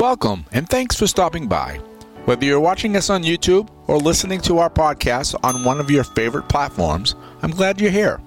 [0.00, 1.76] Welcome, and thanks for stopping by.
[2.24, 6.04] Whether you're watching us on YouTube or listening to our podcast on one of your
[6.04, 8.18] favorite platforms, I'm glad you're here.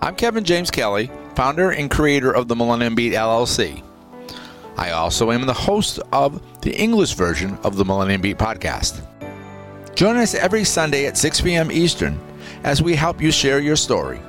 [0.00, 3.82] I'm Kevin James Kelly, founder and creator of the Millennium Beat LLC.
[4.76, 9.04] I also am the host of the English version of the Millennium Beat podcast.
[9.96, 11.72] Join us every Sunday at 6 p.m.
[11.72, 12.20] Eastern
[12.62, 14.20] as we help you share your story.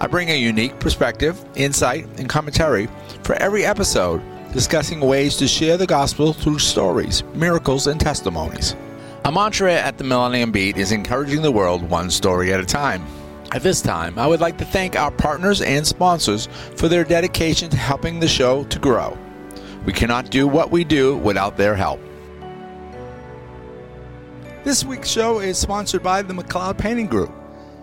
[0.00, 2.88] I bring a unique perspective, insight, and commentary
[3.22, 4.20] for every episode,
[4.52, 8.76] discussing ways to share the gospel through stories, miracles, and testimonies.
[9.24, 13.04] A mantra at the Millennium Beat is encouraging the world one story at a time.
[13.52, 17.70] At this time, I would like to thank our partners and sponsors for their dedication
[17.70, 19.16] to helping the show to grow.
[19.86, 22.00] We cannot do what we do without their help.
[24.64, 27.32] This week's show is sponsored by the McLeod Painting Group.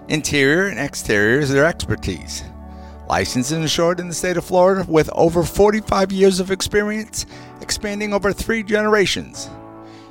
[0.07, 2.43] Interior and exterior is their expertise.
[3.09, 7.25] Licensed and insured in the state of Florida with over 45 years of experience,
[7.59, 9.49] expanding over three generations.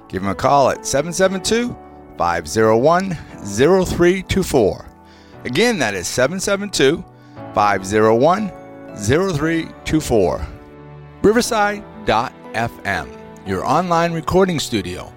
[0.08, 1.76] Give them a call at 772
[2.16, 3.14] 501
[3.44, 4.84] 0324.
[5.44, 7.04] Again, that is 772
[7.54, 8.48] 501
[8.96, 10.46] 0324.
[11.22, 13.08] Riverside.fm,
[13.46, 15.12] your online recording studio.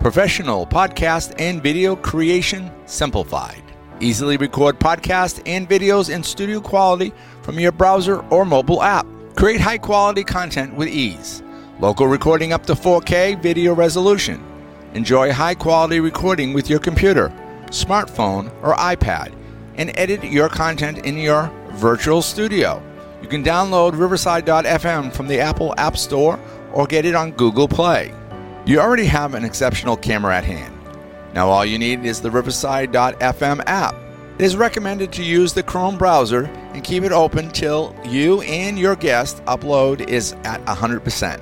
[0.00, 3.61] Professional podcast and video creation simplified.
[4.02, 9.06] Easily record podcasts and videos in studio quality from your browser or mobile app.
[9.36, 11.40] Create high quality content with ease.
[11.78, 14.42] Local recording up to 4K video resolution.
[14.94, 17.28] Enjoy high quality recording with your computer,
[17.66, 19.32] smartphone, or iPad
[19.76, 22.82] and edit your content in your virtual studio.
[23.22, 26.40] You can download Riverside.fm from the Apple App Store
[26.72, 28.12] or get it on Google Play.
[28.66, 30.71] You already have an exceptional camera at hand.
[31.34, 33.94] Now, all you need is the Riverside.fm app.
[34.38, 38.78] It is recommended to use the Chrome browser and keep it open till you and
[38.78, 41.40] your guest upload is at 100%.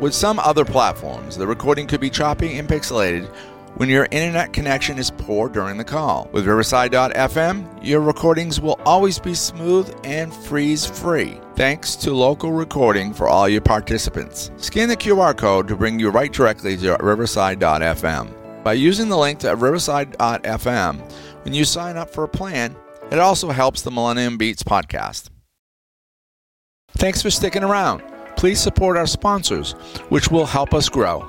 [0.00, 3.32] With some other platforms, the recording could be choppy and pixelated
[3.76, 6.28] when your internet connection is poor during the call.
[6.32, 13.14] With Riverside.fm, your recordings will always be smooth and freeze free, thanks to local recording
[13.14, 14.50] for all your participants.
[14.56, 18.41] Scan the QR code to bring you right directly to Riverside.fm.
[18.64, 21.00] By using the link to Riverside.fm,
[21.44, 22.76] when you sign up for a plan,
[23.10, 25.30] it also helps the Millennium Beats podcast.
[26.92, 28.02] Thanks for sticking around.
[28.36, 29.72] Please support our sponsors,
[30.08, 31.28] which will help us grow.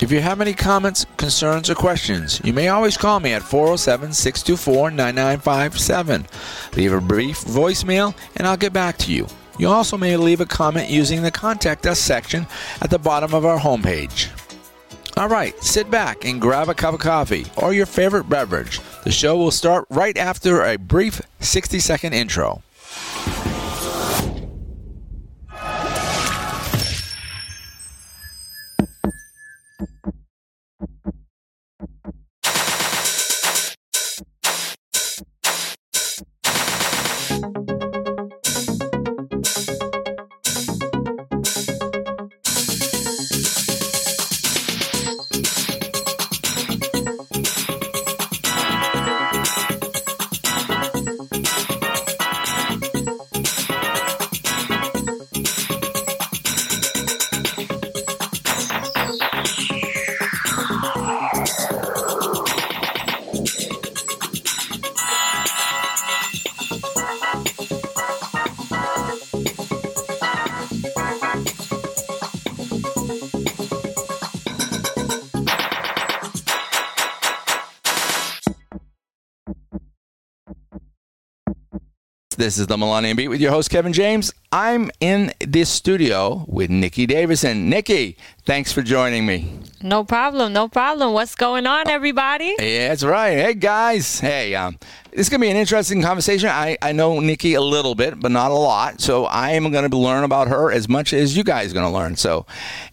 [0.00, 4.12] If you have any comments, concerns, or questions, you may always call me at 407
[4.12, 6.26] 624 9957.
[6.76, 9.26] Leave a brief voicemail, and I'll get back to you.
[9.58, 12.46] You also may leave a comment using the Contact Us section
[12.80, 14.30] at the bottom of our homepage.
[15.16, 18.80] All right, sit back and grab a cup of coffee or your favorite beverage.
[19.02, 22.62] The show will start right after a brief 60 second intro.
[82.48, 84.32] This is the Millennium Beat with your host, Kevin James.
[84.52, 87.68] I'm in this studio with Nikki Davidson.
[87.68, 88.16] Nikki,
[88.48, 89.52] thanks for joining me.
[89.80, 91.12] No problem, no problem.
[91.12, 92.56] What's going on, everybody?
[92.58, 93.38] Yeah, that's right.
[93.38, 94.18] Hey, guys.
[94.18, 94.76] Hey, um,
[95.12, 96.48] this is going to be an interesting conversation.
[96.48, 99.00] I, I know Nikki a little bit, but not a lot.
[99.00, 101.86] So I am going to learn about her as much as you guys are going
[101.86, 102.16] to learn.
[102.16, 102.44] So,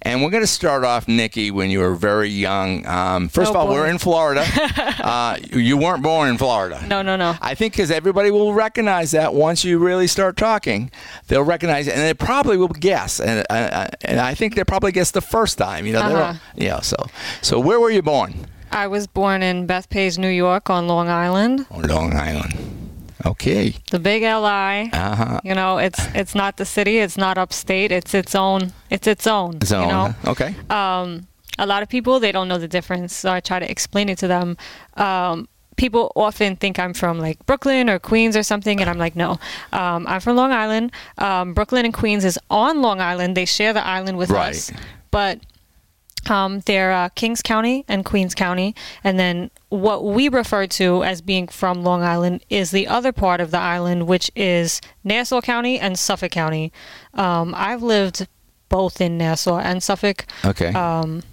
[0.03, 2.85] and we're going to start off, Nikki, when you were very young.
[2.85, 3.73] Um, first Oh, of all, boy.
[3.73, 4.45] we're in Florida.
[4.99, 6.85] uh, you weren't born in Florida.
[6.87, 7.35] No, no, no.
[7.41, 10.91] I think because everybody will recognize that once you really start talking,
[11.29, 13.19] they'll recognize it, and they probably will guess.
[13.19, 15.85] And, uh, and I think they probably guess the first time.
[15.85, 16.33] You know, Uh-huh.
[16.55, 16.79] yeah.
[16.81, 16.95] So,
[17.41, 18.33] so where were you born?
[18.71, 21.65] I was born in Bethpage, New York, on Long Island.
[21.71, 22.53] On Long Island.
[23.25, 23.73] Okay.
[23.91, 24.89] The big LI.
[24.93, 25.39] Uh huh.
[25.43, 26.97] You know, it's it's not the city.
[26.99, 27.91] It's not upstate.
[27.91, 28.71] It's its own.
[28.89, 29.61] It's its own.
[29.61, 30.55] So, you know, okay.
[30.69, 31.27] um,
[31.57, 33.15] a lot of people they don't know the difference.
[33.15, 34.57] So I try to explain it to them.
[34.97, 35.47] Um,
[35.77, 39.39] people often think I'm from like Brooklyn or Queens or something, and I'm like, no,
[39.73, 40.91] um, I'm from Long Island.
[41.17, 43.35] Um, Brooklyn and Queens is on Long Island.
[43.35, 44.49] They share the island with Right.
[44.55, 44.71] us,
[45.15, 45.39] but
[46.29, 51.21] um, they're uh, Kings County and Queens County, and then what we refer to as
[51.21, 55.79] being from Long Island is the other part of the island, which is Nassau County
[55.79, 56.73] and Suffolk County.
[57.13, 58.27] Um, I've lived
[58.67, 60.25] both in Nassau and Suffolk.
[60.43, 60.73] Okay.
[60.73, 61.23] Um,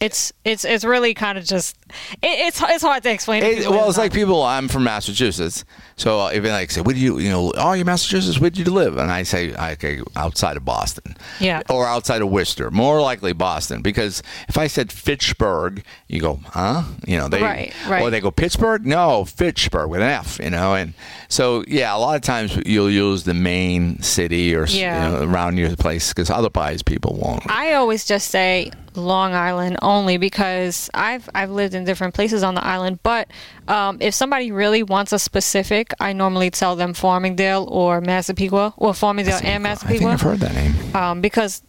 [0.00, 1.76] it's it's it's really kind of just
[2.22, 3.42] it, it's it's hard to explain.
[3.42, 3.72] It- people.
[3.72, 4.42] well, it's like people.
[4.42, 5.64] I'm from Massachusetts,
[5.96, 8.38] so if they like say, "Where do you, you know, oh, you're Massachusetts?
[8.38, 11.62] Where do you live?" And I say, "Okay, outside of Boston, Yeah.
[11.70, 16.82] or outside of Worcester, more likely Boston." Because if I said Fitchburg, you go, "Huh?"
[17.06, 18.02] You know, they Right, right.
[18.02, 20.92] or they go Pittsburgh, no, Fitchburg with an F, you know, and
[21.28, 25.06] so yeah, a lot of times you'll use the main city or Yeah.
[25.06, 27.42] you know, around your place because otherwise people won't.
[27.50, 32.54] I always just say Long Island only because I've I've lived in different places on
[32.54, 32.98] the island.
[33.02, 33.28] But
[33.68, 38.92] um, if somebody really wants a specific, I normally tell them Farmingdale or Massapequa or
[38.92, 39.94] Farmingdale and Massapequa.
[39.94, 40.10] I think.
[40.12, 40.74] I've heard that name.
[40.96, 41.62] um, because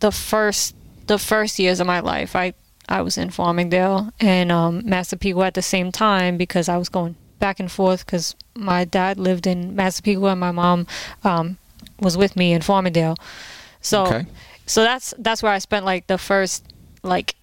[0.00, 0.74] the first
[1.06, 2.54] the first years of my life, I
[2.88, 7.14] I was in Farmingdale and um, Massapequa at the same time because I was going
[7.38, 10.86] back and forth because my dad lived in Massapequa and my mom
[11.22, 11.58] um,
[12.00, 13.16] was with me in Farmingdale.
[13.80, 14.26] So Okay.
[14.66, 16.64] so that's that's where I spent like the first
[17.02, 17.34] like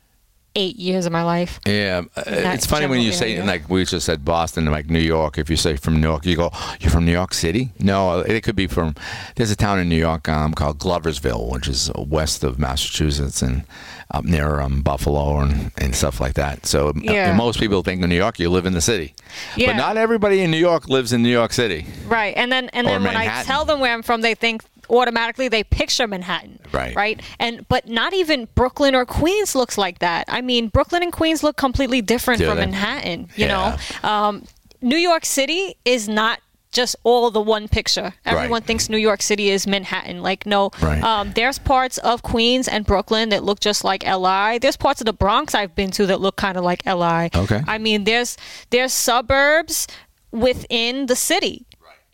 [0.56, 1.60] eight years of my life.
[1.66, 3.46] Yeah, uh, it's funny when you say area.
[3.46, 5.38] like we just said Boston, like New York.
[5.38, 8.42] If you say from New York, you go, "You're from New York City." No, it
[8.44, 8.96] could be from.
[9.36, 13.64] There's a town in New York um, called Gloversville, which is west of Massachusetts and
[14.12, 16.66] up near um, Buffalo and, and stuff like that.
[16.68, 19.16] So uh, most people think in New York you live in the city,
[19.58, 19.72] Yeah.
[19.72, 21.88] but not everybody in New York lives in New York City.
[22.08, 22.34] Right.
[22.38, 25.64] And then and then when I tell them where I'm from, they think automatically they
[25.64, 26.60] picture Manhattan.
[26.72, 26.96] Right.
[26.96, 27.22] Right.
[27.40, 30.26] And but not even Brooklyn or Queens looks like that.
[30.28, 32.66] I mean, Brooklyn and Queens look completely different Do from they?
[32.66, 33.78] Manhattan, you Yeah.
[34.04, 34.10] know.
[34.10, 34.44] Um,
[34.82, 36.40] New York City is not
[36.72, 38.14] just all the one picture.
[38.26, 38.64] Everyone Right.
[38.66, 40.22] thinks New York City is Manhattan.
[40.22, 41.02] Like no, Right.
[41.02, 44.58] um, there's parts of Queens and Brooklyn that look just like LI.
[44.58, 47.30] There's parts of the Bronx I've been to that look kind of like LI.
[47.34, 47.62] Okay.
[47.66, 48.36] I mean, there's
[48.72, 49.88] there's suburbs
[50.32, 51.66] within the city.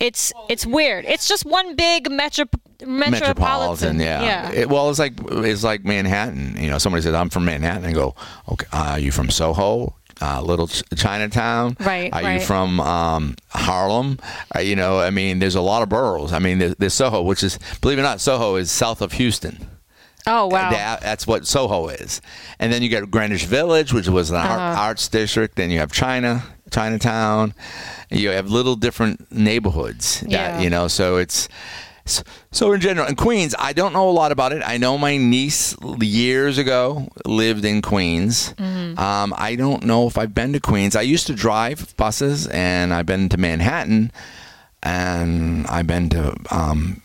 [0.02, 1.04] It's it's weird.
[1.06, 2.44] It's just one big metro
[2.84, 3.98] metropolitan.
[4.00, 4.22] yeah.
[4.22, 4.50] Yeah.
[4.52, 6.56] It- well, it's like it's like Manhattan.
[6.58, 8.14] You know, somebody says I'm from Manhattan, and go,
[8.50, 9.94] okay, uh, are you from Soho?
[10.20, 11.76] Uh, little Ch- Chinatown.
[11.80, 14.18] Right, Are you from um, Harlem?
[14.54, 16.32] Uh, you know, I mean, there's a lot of boroughs.
[16.32, 19.12] I mean, there's, there's Soho, which is, believe it or not, Soho is south of
[19.14, 19.66] Houston.
[20.28, 20.70] oh wow.
[20.70, 22.20] That, that's what Soho is.
[22.60, 24.80] And then you get Greenwich Village, which was an Uh-huh.
[24.80, 25.56] arts district.
[25.56, 27.54] Then you have China, Chinatown.
[28.10, 30.20] You have little different neighborhoods.
[30.20, 30.60] That, Yeah.
[30.60, 31.48] You know, so it's.
[32.50, 34.60] So, in general, in Queens, I don't know a lot about it.
[34.66, 38.54] I know my niece years ago lived in Queens.
[38.54, 38.98] Mm-hmm.
[38.98, 40.96] Um, I don't know if I've been to Queens.
[40.96, 44.10] I used to drive buses, and I've been to Manhattan,
[44.82, 47.02] and I've been to um,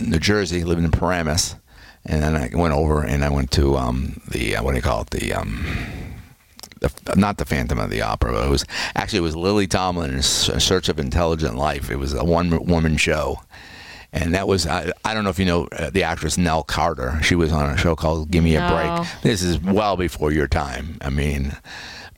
[0.00, 1.54] New Jersey, living in Paramus,
[2.04, 4.82] and then I went over and I went to um, the uh, what do you
[4.82, 5.32] call it the.
[6.88, 8.64] The, not the Phantom of the Opera, but it was
[8.94, 11.90] actually it was Lily Tomlin in Search of Intelligent Life.
[11.90, 13.40] It was a one woman show,
[14.12, 17.18] and that was I, I don't know if you know uh, the actress Nell Carter.
[17.22, 19.22] She was on a show called Give Me a Break.
[19.22, 20.98] This is well before your time.
[21.00, 21.56] I mean,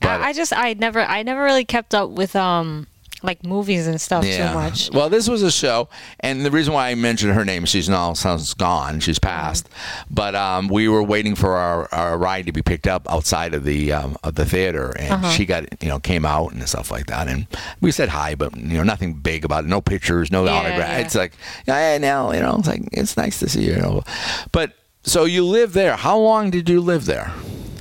[0.01, 2.87] but I, I just I never I never really kept up with um
[3.23, 4.91] like movies and stuff too much.
[4.91, 8.13] Well, this was a show, and the reason why I mentioned her name, she's now
[8.13, 9.67] sounds gone, she's passed.
[10.11, 13.63] But um, we were waiting for our, our ride to be picked up outside of
[13.63, 15.29] the um, of the theater, and Uh-huh.
[15.31, 17.47] she got you know came out and stuff like that, and
[17.81, 20.89] we said hi, but you know nothing big about it, no pictures, no Yeah, autograph.
[20.89, 20.97] yeah.
[20.99, 21.33] It's like,
[21.65, 23.71] hey, now you know, it's like it's nice to see you.
[23.73, 24.03] you know.
[24.51, 25.95] But so you live there.
[25.95, 27.31] How long did you live there?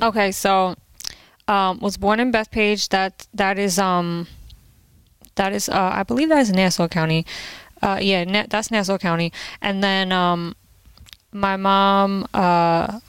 [0.01, 0.77] Okay, so
[1.47, 2.89] um was born in Bethpage.
[2.89, 4.27] That that is um
[5.37, 7.25] that is uh I believe that is Nassau County.
[7.83, 9.33] Uh, yeah, Na- that's Nassau County.
[9.61, 10.57] And then um,
[11.33, 13.01] my mom uh,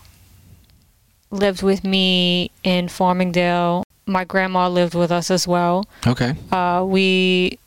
[1.32, 3.84] lived with me in Farmingdale.
[4.06, 5.86] My grandma lived with us as well.
[6.06, 6.36] Okay.
[6.52, 7.58] Uh, we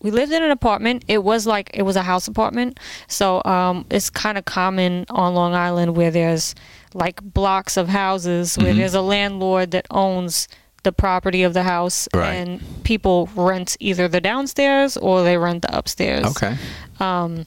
[0.00, 1.04] we lived in an apartment.
[1.08, 5.34] It was like it was a house apartment, so um, it's kind of common on
[5.34, 6.54] Long Island where there's
[6.94, 8.76] like blocks of houses where Mhm.
[8.76, 10.46] there's a landlord that owns
[10.84, 12.34] the property of the house, Right.
[12.34, 16.24] and people rent either the downstairs or they rent the upstairs.
[16.26, 16.56] Okay.
[17.00, 17.46] Um,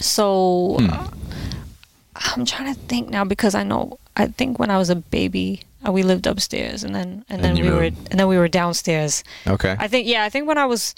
[0.00, 0.90] So Hmm.
[0.90, 1.06] uh,
[2.36, 5.62] I'm trying to think now because I know I think when I was a baby
[5.86, 8.48] uh, we lived upstairs and then and then you we were and then we were
[8.48, 9.22] downstairs.
[9.46, 9.76] Okay.
[9.78, 10.94] I think yeah, I think when I was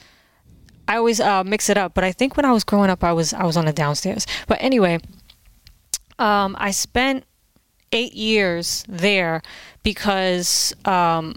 [0.86, 3.12] I always uh, mix it up, but I think when I was growing up I
[3.12, 4.26] was I was on the downstairs.
[4.46, 4.98] But anyway,
[6.18, 7.24] um, I spent
[7.92, 9.42] eight years there
[9.82, 11.36] because um,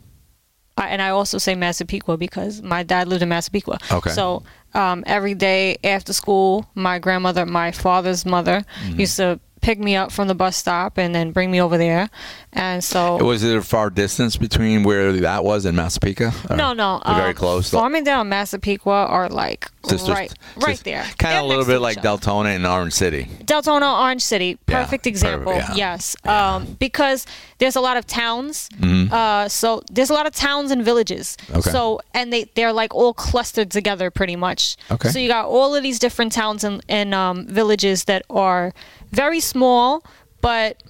[0.77, 3.79] I, and I also say Massapequa because my dad lived in Massapequa.
[3.91, 4.11] Okay.
[4.11, 4.43] So
[4.73, 8.99] um, every day after school, my grandmother, my father's mother, Mm-hmm.
[8.99, 12.09] used to pick me up from the bus stop and then bring me over there.
[12.59, 16.33] And so Was it a far distance between where that was and Massapequa?
[16.49, 17.69] No, no, they're very um, close.
[17.69, 21.05] Farmingdale and Massapequa are like Sisters- right, right there.
[21.19, 21.97] Kind of a little bit like.
[22.01, 23.25] Deltona and Orange City.
[23.43, 25.53] Deltona, Orange City, Yeah, perfect example.
[25.53, 25.93] perfect, yeah.
[25.93, 27.25] Yes, um, because
[27.59, 28.69] there's a lot of towns.
[28.79, 29.11] Mhm.
[29.11, 31.37] Uh, so there's a lot of towns and villages.
[31.51, 31.69] Okay.
[31.69, 34.77] So and they they're like all clustered together pretty much.
[34.89, 35.09] Okay.
[35.09, 38.73] So you got all of these different towns and, and um, villages that are
[39.11, 40.03] very small,
[40.41, 40.81] but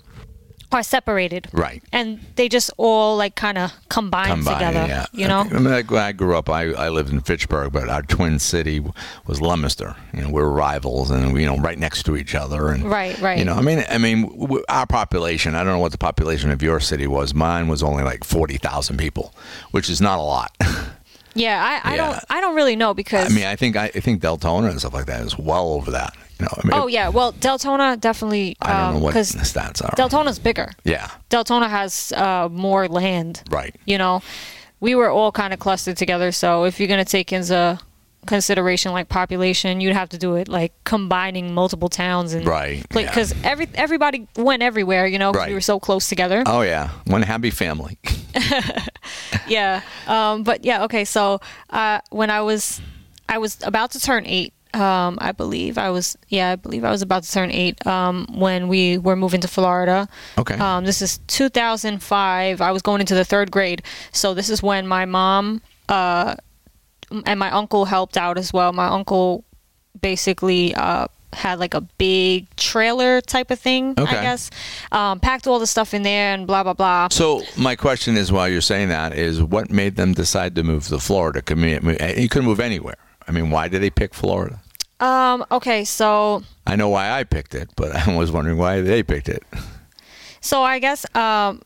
[0.72, 1.48] are separated.
[1.54, 1.82] Right.
[1.94, 4.86] And they just all like kind of combine, Combined, together.
[4.88, 5.06] yeah.
[5.14, 5.40] You know.
[5.40, 8.38] I mean, like, when I grew up, I, I lived in Fitchburg, but our twin
[8.40, 8.84] city
[9.26, 9.96] was Leominster.
[10.14, 12.70] You know, we were rivals, and we, you know, right next to each other.
[12.70, 13.40] And Right, right.
[13.40, 14.30] You know, I mean, I mean,
[14.68, 15.56] our population.
[15.56, 17.34] I don't know what the population of your city was.
[17.34, 19.34] Mine was only like forty thousand people,
[19.72, 20.52] which is not a lot.
[21.34, 22.12] Yeah, I, I Yeah.
[22.12, 24.80] don't I don't really know because I mean, I think I, I think Deltona and
[24.80, 26.14] stuff like that is well over that.
[26.42, 29.92] I mean, oh yeah, well Deltona definitely I don't know what the stats are.
[29.96, 30.72] Deltona's bigger.
[30.84, 33.44] yeah, Deltona has uh, more land.
[33.50, 33.76] right.
[33.86, 34.22] You know,
[34.80, 36.32] we were all kind of clustered together.
[36.32, 37.80] So if you're gonna take into
[38.26, 43.08] consideration like population, you'd have to do it like combining multiple towns and Right, yeah.
[43.08, 45.08] because every everybody went everywhere.
[45.08, 45.48] You know, Right.
[45.50, 46.44] we were so close together.
[46.46, 47.98] Oh yeah, one happy family.
[49.48, 51.40] yeah um but yeah okay so
[51.72, 52.80] uh when i was
[53.28, 56.92] i was about to turn eight um i believe i was yeah i believe i
[56.92, 60.08] was about to turn eight um when we were moving to florida
[60.38, 60.56] Okay.
[60.56, 63.82] um this is 2005 i was going into the third grade
[64.12, 66.36] so this is when my mom uh
[67.26, 69.44] and my uncle helped out as well my uncle
[70.02, 74.18] basically uh had like a big trailer type of thing Okay.
[74.18, 74.50] i guess
[74.92, 78.32] um packed all the stuff in there and blah blah blah So my question is,
[78.32, 81.42] while you're saying that, is what made them decide to move to Florida?
[81.42, 82.96] Could me- mo- You could move anywhere.
[83.28, 84.60] I mean, why did they pick Florida?
[85.00, 89.04] um okay so I know why I picked it, but I was wondering why they
[89.04, 89.44] picked it.
[90.42, 91.62] So I guess um,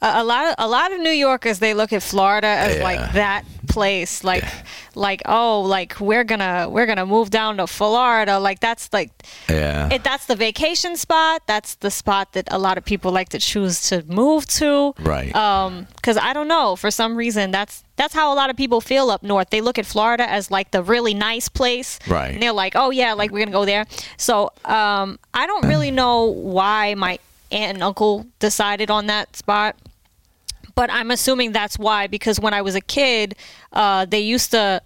[0.00, 2.82] a, lot of a lot of New Yorkers they look at Florida as Yeah.
[2.84, 4.44] like that place, like
[4.94, 9.10] like oh, like we're gonna we're gonna move down to Florida, like that's like
[9.48, 9.88] Yeah.
[9.92, 11.42] it, that's the vacation spot.
[11.46, 14.94] That's the spot that a lot of people like to choose to move to.
[15.00, 15.34] Right.
[15.34, 18.80] Um, because I don't know, for some reason that's that's how a lot of people
[18.80, 19.50] feel up north.
[19.50, 21.98] They look at Florida as like the really nice place.
[22.06, 22.32] Right.
[22.34, 23.84] And they're like, oh yeah, like we're gonna go there.
[24.16, 27.18] So um, I don't really know why my
[27.50, 29.74] aunt and uncle decided on that spot.
[30.78, 33.34] But I'm assuming that's why because when I was a kid,
[33.72, 34.80] uh, they used to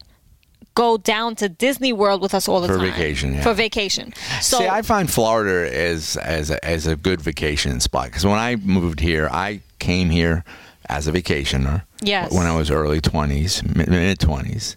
[0.74, 2.78] go down to Disney World with us all the time.
[2.78, 3.42] For time vacation, yeah.
[3.42, 4.14] For vacation.
[4.40, 8.38] So See, I find Florida as as a, as a good vacation spot because when
[8.38, 10.44] I moved here, I came here
[10.86, 11.82] as a vacationer.
[12.00, 12.32] Yes.
[12.32, 14.76] When I was early twenties, mid twenties,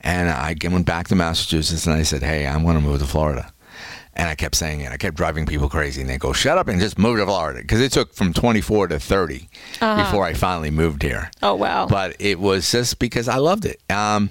[0.00, 3.06] and I went back to Massachusetts and I said, "Hey, I'm going to move to
[3.06, 3.52] Florida."
[4.16, 4.92] And I kept saying it.
[4.92, 7.60] I kept driving people crazy, and they go, "Shut up and just move to Florida,"
[7.60, 9.48] because it took from 24 to 30
[9.80, 11.30] before I finally moved here.
[11.42, 11.86] oh wow.
[11.86, 13.80] But it was just because I loved it.
[13.90, 14.30] Um,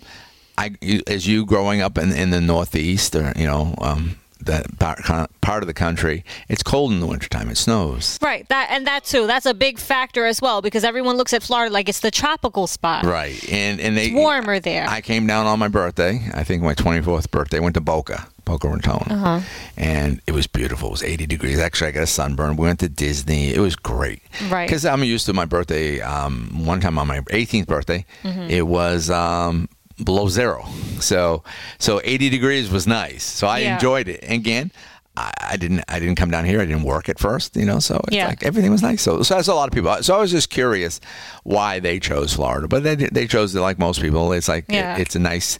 [0.57, 0.71] I,
[1.07, 4.99] as you growing up in, in the Northeast, or you know, um, that part,
[5.41, 7.49] part of the country, it's cold in the wintertime.
[7.49, 8.19] It snows.
[8.21, 9.25] Right, that and that too.
[9.25, 12.67] That's a big factor as well because everyone looks at Florida like it's the tropical
[12.67, 13.03] spot.
[13.05, 14.85] Right, and and they It's warmer there.
[14.87, 16.21] I came down on my birthday.
[16.33, 17.59] I think my 24th birthday.
[17.59, 19.39] Went to Boca, Boca Raton, Uh-huh.
[19.77, 20.89] and it was beautiful.
[20.89, 21.59] It was 80 degrees.
[21.59, 22.55] Actually, I got a sunburn.
[22.57, 23.53] We went to Disney.
[23.53, 24.21] It was great.
[24.49, 24.67] Right.
[24.67, 26.01] Because I'm used to my birthday.
[26.01, 28.49] Um, one time on my 18th birthday, Mm-hmm.
[28.49, 29.09] it was.
[29.09, 29.69] Um,
[30.03, 30.65] below zero
[30.99, 31.43] so
[31.77, 33.75] so 80 degrees was nice so i Yeah.
[33.75, 34.71] enjoyed it and again
[35.15, 38.01] I, didn't i didn't come down here i didn't work at first you know so
[38.07, 38.27] it's Yeah.
[38.27, 40.49] like everything was nice so so that's a lot of people so i was just
[40.49, 40.99] curious
[41.43, 44.95] why they chose florida but they they chose it like most people it's like Yeah.
[44.97, 45.59] it, it's a nice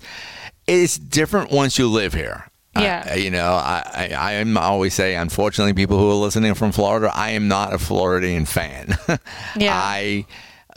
[0.66, 2.48] it's different once you live here.
[2.76, 3.08] Yeah.
[3.12, 7.12] I- you know, I, I, am always say, unfortunately, people who are listening from Florida,
[7.14, 8.98] I am not a Floridian fan.
[9.56, 9.76] Yeah.
[9.76, 10.26] I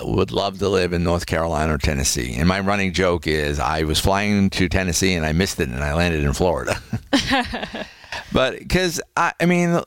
[0.03, 2.35] would love to live in North Carolina or Tennessee.
[2.37, 5.83] And my running joke is I was flying to Tennessee and I missed it and
[5.83, 6.79] I landed in Florida.
[8.33, 9.81] but because, I, I mean,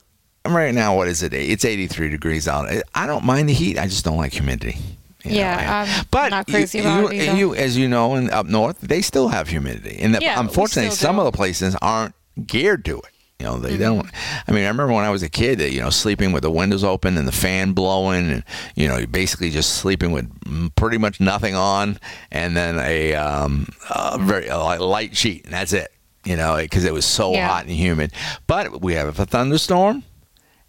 [0.47, 1.33] right now, what is it?
[1.33, 2.67] It's 83 degrees out.
[2.95, 3.77] I don't mind the heat.
[3.77, 4.77] I just don't like humidity.
[5.23, 8.45] You Yeah, I'm but not you- about you, it you, as you know, in up
[8.45, 11.21] north, they still have humidity, and Yeah, we unfortunately, some do.
[11.21, 12.15] of the places aren't
[12.47, 13.05] geared to it.
[13.39, 13.63] You know, Mm-hmm.
[13.63, 14.05] they don't.
[14.47, 16.83] I mean, I remember when I was a kid, you know, sleeping with the windows
[16.83, 18.43] open and the fan blowing, and
[18.75, 20.29] you know, basically just sleeping with
[20.75, 21.99] pretty much nothing on,
[22.31, 25.91] and then a, um, a very a light sheet, and that's it.
[26.25, 27.47] You know, because it was so Yeah.
[27.47, 28.11] hot and humid.
[28.47, 30.03] But we have a thunderstorm,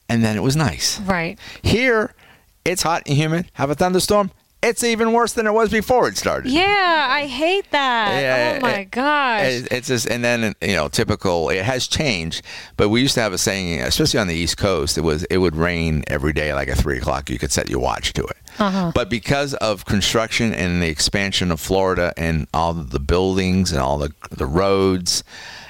[0.08, 1.00] and then it was nice.
[1.00, 1.38] Right.
[1.62, 2.14] Here,
[2.64, 3.50] it's hot and humid.
[3.54, 4.30] Have a thunderstorm.
[4.62, 6.52] It's even worse than it was before it started.
[6.52, 8.20] Yeah, I hate that.
[8.20, 9.42] Yeah, oh my it- gosh.
[9.46, 11.48] It- It's just, and then you know, typical.
[11.48, 12.42] It has changed,
[12.76, 15.38] but we used to have a saying, especially on the East Coast, it was it
[15.38, 17.30] would rain every day, like at three o'clock.
[17.30, 18.36] You could set your watch to it.
[18.58, 18.92] Uh-huh.
[18.94, 23.96] But because of construction and the expansion of Florida and all the buildings and all
[23.96, 25.24] the the roads,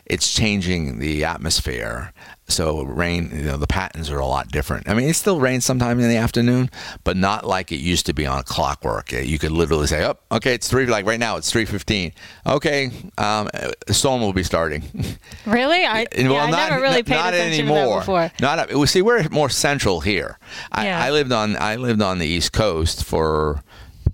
[0.04, 2.12] it's changing the atmosphere.
[2.50, 4.88] So rain, you know, the patterns are a lot different.
[4.88, 6.70] I mean, it still rains sometime in the afternoon,
[7.04, 9.12] but not like it used to be on clockwork.
[9.14, 12.12] Uh, You could literally say, "Oh, okay, it's three." Like right now, it's three fifteen.
[12.46, 13.48] Okay, um,
[13.88, 14.82] a storm will be starting.
[15.46, 15.84] really?
[15.84, 17.84] I, yeah, I never really paid not attention anymore.
[17.84, 18.32] to that before.
[18.40, 20.38] Not well, see, we're more central here.
[20.72, 21.04] I, Yeah.
[21.04, 23.62] I lived on I lived on the East Coast for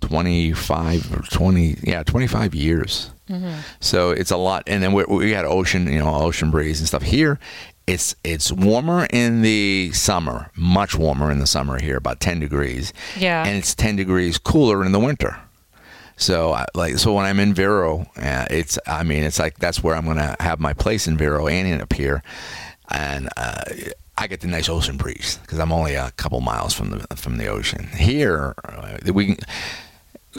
[0.00, 3.10] twenty five or twenty yeah twenty five years.
[3.28, 3.58] Mm-hmm.
[3.80, 6.86] So it's a lot, and then we, we had ocean, you know, ocean breeze and
[6.86, 7.02] stuff.
[7.02, 7.40] Here,
[7.86, 12.92] it's it's warmer in the summer, much warmer in the summer here, about ten degrees.
[13.16, 13.44] Yeah.
[13.44, 15.38] and it's ten degrees cooler in the winter.
[16.16, 19.82] So I, like so when I'm in Vero, uh, it's I mean it's like that's
[19.82, 22.22] where I'm gonna have my place in Vero and in up here,
[22.90, 23.62] and uh,
[24.18, 27.36] I get the nice ocean breeze because I'm only a couple miles from the from
[27.36, 27.88] the ocean.
[27.88, 29.36] Here uh, we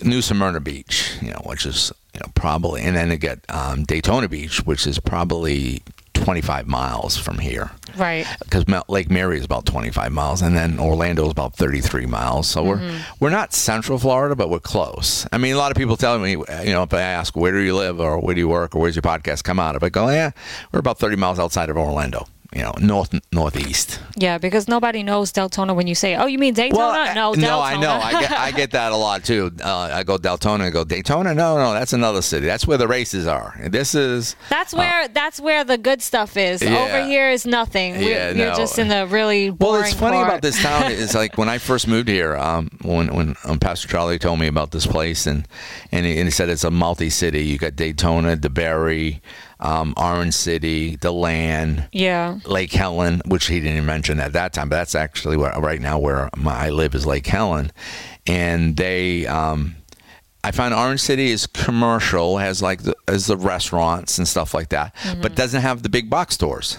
[0.04, 3.84] New Smyrna Beach, you know, which is you know probably, and then to get um,
[3.84, 5.84] Daytona Beach, which is probably
[6.24, 8.26] 25 miles from here Right.
[8.40, 12.48] because Lake Mary is about 25 miles, and then Orlando is about 33 miles.
[12.48, 12.98] So we're mm-hmm.
[13.20, 15.26] we're not Central Florida, but we're close.
[15.32, 17.60] I mean, a lot of people tell me, you know, if I ask where do
[17.60, 19.90] you live or where do you work or where's your podcast come out of, I
[19.90, 20.32] go, yeah,
[20.72, 22.28] we're about 30 miles outside of Orlando.
[22.56, 24.00] You know, north northeast.
[24.16, 27.38] Yeah, because nobody knows Deltona when you say, "Oh, you mean Daytona?" uh, no, Deltona.
[27.42, 27.92] no, I know.
[27.92, 29.52] I get, I get that a lot too.
[29.62, 30.62] Uh, I go Deltona.
[30.62, 31.34] I go Daytona.
[31.34, 32.46] No, no, that's another city.
[32.48, 33.54] That's where the races are.
[33.68, 36.62] This is That's where that's where the good stuff is.
[36.62, 36.78] Yeah.
[36.80, 37.96] Over here is nothing.
[37.96, 38.56] We're, Yeah, we're no.
[38.56, 40.28] just in the really boring Well, it's funny part.
[40.30, 43.90] about this town is like when I first moved here, um, when when um, Pastor
[43.90, 45.46] Charlie told me about this place, and
[45.92, 47.44] and he, and he said it's a multi-city.
[47.44, 49.20] You got Daytona, DeBary,
[49.60, 52.40] um, Orange City, DeLand, Yeah.
[52.46, 55.98] Lake Helen, which he didn't mention at that time, but that's actually where right now
[56.00, 57.72] where my, I live is Lake Helen,
[58.26, 59.26] and they.
[59.28, 59.76] Um,
[60.44, 64.70] I find Orange City is commercial, has like the, as the restaurants and stuff like
[64.70, 66.78] that, but doesn't have the big box stores.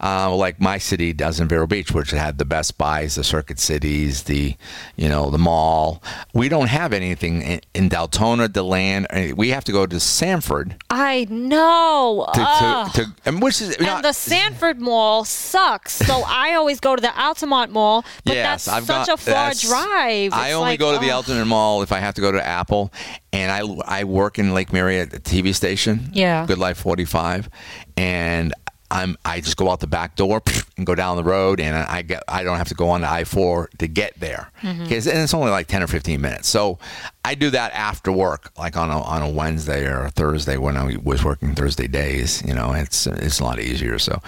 [0.00, 3.58] Uh, like my city does in Vero Beach, which had the Best Buys, the Circuit
[3.58, 4.54] Cities, the
[4.96, 6.02] you know the mall.
[6.32, 9.08] We don't have anything in, in Deltona, Deland.
[9.36, 12.28] We have to go to Sanford I know.
[12.32, 15.94] to, to, to and which is and not- the Sanford Mall sucks.
[15.94, 19.22] So I always go to the Altamonte Mall, but yes, that's I've such got, a
[19.22, 20.32] far drive.
[20.32, 21.08] I only like, go to the.
[21.10, 22.92] Elton Mall if I have to go to Apple,
[23.32, 23.60] and I
[24.00, 26.10] I work in Lake Mary at the TV station.
[26.12, 26.46] Yeah.
[26.46, 27.48] Good Life 45,
[27.96, 28.54] and.
[28.90, 30.42] I'm, I just go out the back door
[30.76, 33.10] and go down the road, and I get I don't have to go on the
[33.10, 34.86] I four to get there, Mm-hmm.
[34.88, 36.48] 'Cause- and it's only like ten or fifteen minutes.
[36.48, 36.78] So
[37.24, 40.76] I do that after work, like on a on a Wednesday or a Thursday when
[40.78, 42.42] I was working Thursday days.
[42.46, 43.98] You know, it's it's a lot easier.
[43.98, 44.22] So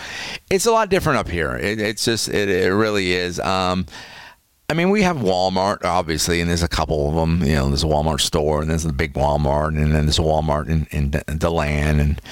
[0.51, 1.57] it's a lot different up here.
[1.57, 3.41] It, it's just it, it really is.
[3.41, 3.87] Um,
[4.71, 7.43] I mean, we have Walmart, obviously, and there's a couple of them.
[7.43, 10.23] You know, there's a Walmart store, and there's the big Walmart, and then there's a
[10.23, 12.23] Walmart in, in, Deland, and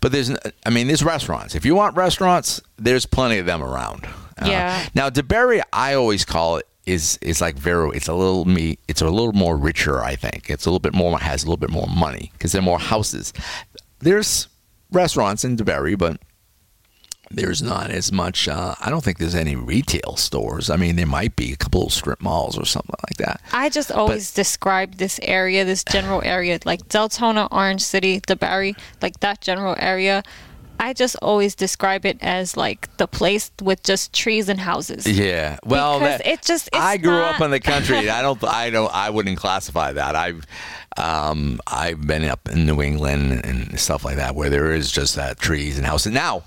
[0.00, 0.30] but there's,
[0.64, 1.56] I mean, there's restaurants.
[1.56, 4.06] If you want restaurants, there's plenty of them around.
[4.40, 4.86] Uh, Yeah.
[4.94, 7.90] now, DeBary, I always call it is is like Vero.
[7.90, 8.78] It's a little me.
[8.86, 10.00] It's a little more richer.
[10.00, 12.60] I think it's a little bit more has a little bit more money because there
[12.60, 13.32] are more houses.
[13.98, 14.46] There's
[14.92, 16.20] restaurants in DeBary, but
[17.30, 18.48] there's not as much.
[18.48, 20.70] Uh, I don't think there's any retail stores.
[20.70, 23.40] I mean, there might be a couple of strip malls or something like that.
[23.52, 28.74] I just always describe this area, this general area, like Deltona, Orange City, the Barry,
[29.02, 30.22] like that general area.
[30.80, 35.06] I just always describe it as like the place with just trees and houses.
[35.08, 35.58] Yeah.
[35.66, 38.08] Well, Because that- it just- it's I grew up not- in the country.
[38.10, 38.42] I don't.
[38.44, 38.94] I don't.
[38.94, 40.14] I wouldn't classify that.
[40.14, 40.46] I've.
[40.96, 45.16] Um, I've been up in New England and stuff like that where there is just
[45.16, 46.12] that trees and houses.
[46.12, 46.42] Now,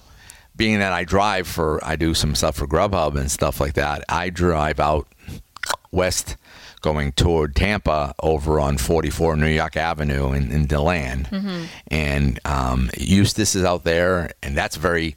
[0.61, 4.03] being that I drive for, I do some stuff for Grubhub and stuff like that.
[4.07, 5.07] I drive out
[5.91, 6.37] west,
[6.81, 11.29] going toward Tampa, over on 44 New York Avenue in, in Deland,
[11.87, 15.15] and um, Eustis is out there, and that's very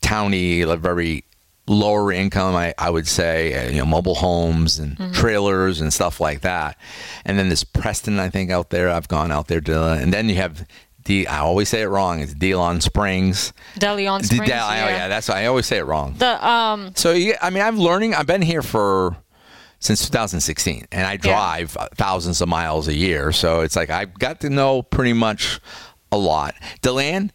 [0.00, 1.24] towny, very
[1.66, 6.20] lower income, I, I would say, uh, you know, mobile homes and trailers and stuff
[6.20, 6.78] like that.
[7.24, 8.90] And then there's Preston, I think, out there.
[8.90, 10.64] I've gone out there to, and then you have.
[11.04, 12.20] D, I always say it wrong.
[12.20, 13.52] It's Delon Springs.
[13.78, 14.48] DeLon Springs.
[14.48, 14.88] Del- oh, yeah.
[14.88, 16.14] yeah, that's I always say it wrong.
[16.18, 18.14] The um So yeah, I mean, I'm learning.
[18.14, 19.16] I've been here for
[19.80, 23.32] since 2016, and I drive thousands of miles a year.
[23.32, 25.60] So it's like I've got to know pretty much
[26.10, 26.54] a lot.
[26.80, 27.32] Deland,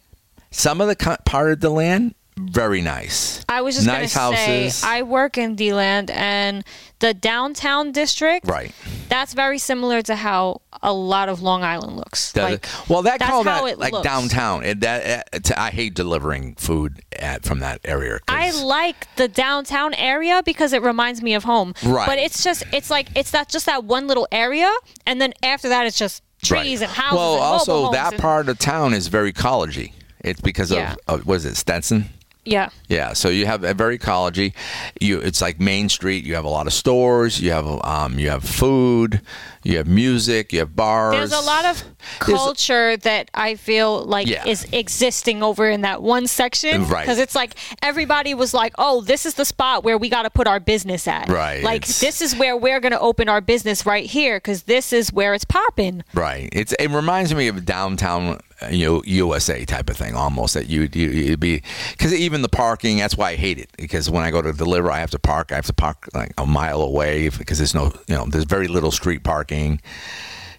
[0.50, 3.44] some of the part of Deland, very nice.
[3.48, 4.74] I was just nice gonna houses.
[4.74, 6.64] say I work in DeLand and
[6.98, 8.48] the downtown district.
[8.48, 8.72] right.
[9.10, 12.32] That's very similar to how a lot of Long Island looks.
[12.32, 12.88] Does like, it?
[12.88, 14.04] well, that that's call how that it like looks.
[14.04, 14.64] downtown.
[14.64, 18.20] It, that it, I hate delivering food at, from that area.
[18.28, 21.74] I like the downtown area because it reminds me of home.
[21.84, 22.06] Right.
[22.06, 24.72] But it's just it's like it's that just that one little area,
[25.06, 26.88] and then after that it's just trees Right.
[26.88, 27.16] and houses.
[27.16, 29.92] Well, and also that part of town is very collegey.
[30.20, 30.94] It's because Yeah.
[31.08, 32.08] of, of was it Stetson?
[32.44, 32.70] Yeah.
[32.88, 34.54] Yeah, so you have a very ecology.
[35.00, 36.24] You, it's like Main Street.
[36.24, 37.40] You have a lot of stores.
[37.40, 39.20] You have um, you have food.
[39.62, 40.52] You have music.
[40.54, 41.14] You have bars.
[41.14, 41.82] There's a lot of
[42.26, 44.46] There's- culture that I feel like Yeah.
[44.46, 46.86] is existing over in that one section.
[46.88, 47.02] Right.
[47.02, 50.30] Because it's like everybody was like, oh, this is the spot where we got to
[50.30, 51.28] put our business at.
[51.28, 54.62] Right, Like, it's- this is where we're going to open our business right here because
[54.62, 56.02] this is where it's popping.
[56.14, 56.48] Right.
[56.52, 60.54] It's it reminds me of downtown, you know, USA type of thing almost.
[60.54, 62.98] That you you you'd be because even the parking.
[62.98, 65.52] That's why I hate it because when I go to deliver, I have to park.
[65.52, 68.68] I have to park like a mile away because there's no you know there's very
[68.68, 69.80] little street parking.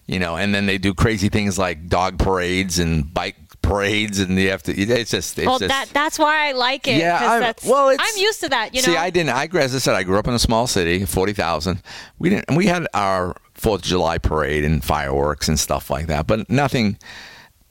[0.08, 4.38] You know, and then they do crazy things like dog parades and bike parades, and
[4.38, 4.74] you have to.
[4.74, 6.98] It's just it's well, just, that that's why I like it.
[6.98, 8.74] Yeah, I'm- that's, well, it's- I'm used to that.
[8.74, 9.30] You know, See, I didn't.
[9.30, 11.82] I as I said, I grew up in a small city, forty thousand.
[12.20, 12.56] We didn't.
[12.56, 16.98] We had our Fourth of July parade and fireworks and stuff like that, but nothing.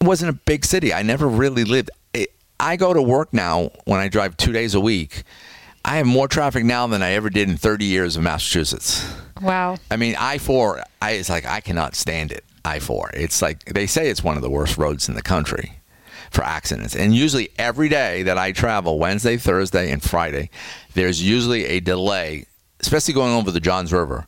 [0.03, 0.95] Wasn't a big city.
[0.95, 1.91] I never really lived.
[2.15, 5.25] It, I go to work now when I drive two days a week.
[5.85, 9.07] I have more traffic now than I ever did in thirty years of Massachusetts.
[9.43, 9.77] wow.
[9.91, 10.83] I mean, I four.
[11.03, 12.45] I it's like I cannot stand it.
[12.65, 13.11] I four.
[13.15, 15.79] It's like they say it's one of the worst roads in the country
[16.31, 16.95] for accidents.
[16.97, 20.49] And usually every day that I travel, Wednesday, Thursday, and Friday,
[20.95, 22.47] there's usually a delay,
[22.81, 24.27] especially going over the Johns River.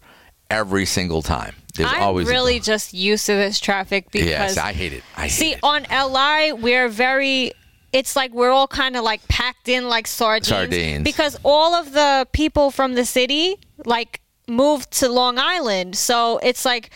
[0.50, 4.72] Every single time, there's I'm always really just used to this traffic because Yes, I
[4.72, 5.02] hate it.
[5.16, 5.60] I hate See, it.
[5.62, 7.52] on LI, we're very.
[7.92, 10.48] It's like we're all kind of like packed in like sardines.
[10.48, 11.04] Sardines.
[11.04, 16.64] Because all of the people from the city like moved to Long Island, so it's
[16.64, 16.90] like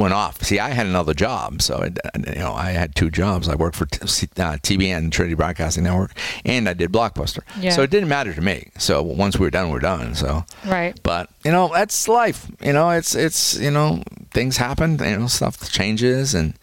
[0.00, 0.42] went off.
[0.42, 3.48] See, I had another job, so it, you know I had two jobs.
[3.48, 6.12] I worked for t- uh, TBN, Trinity Broadcasting Network,
[6.44, 7.40] and I did Blockbuster.
[7.60, 7.70] Yeah.
[7.72, 8.70] So it didn't matter to me.
[8.78, 10.14] So once we were done, we we're done.
[10.14, 10.98] So Right.
[11.02, 12.46] but you know that's life.
[12.60, 14.98] You know it's it's you know things happen.
[14.98, 16.54] You know stuff changes and.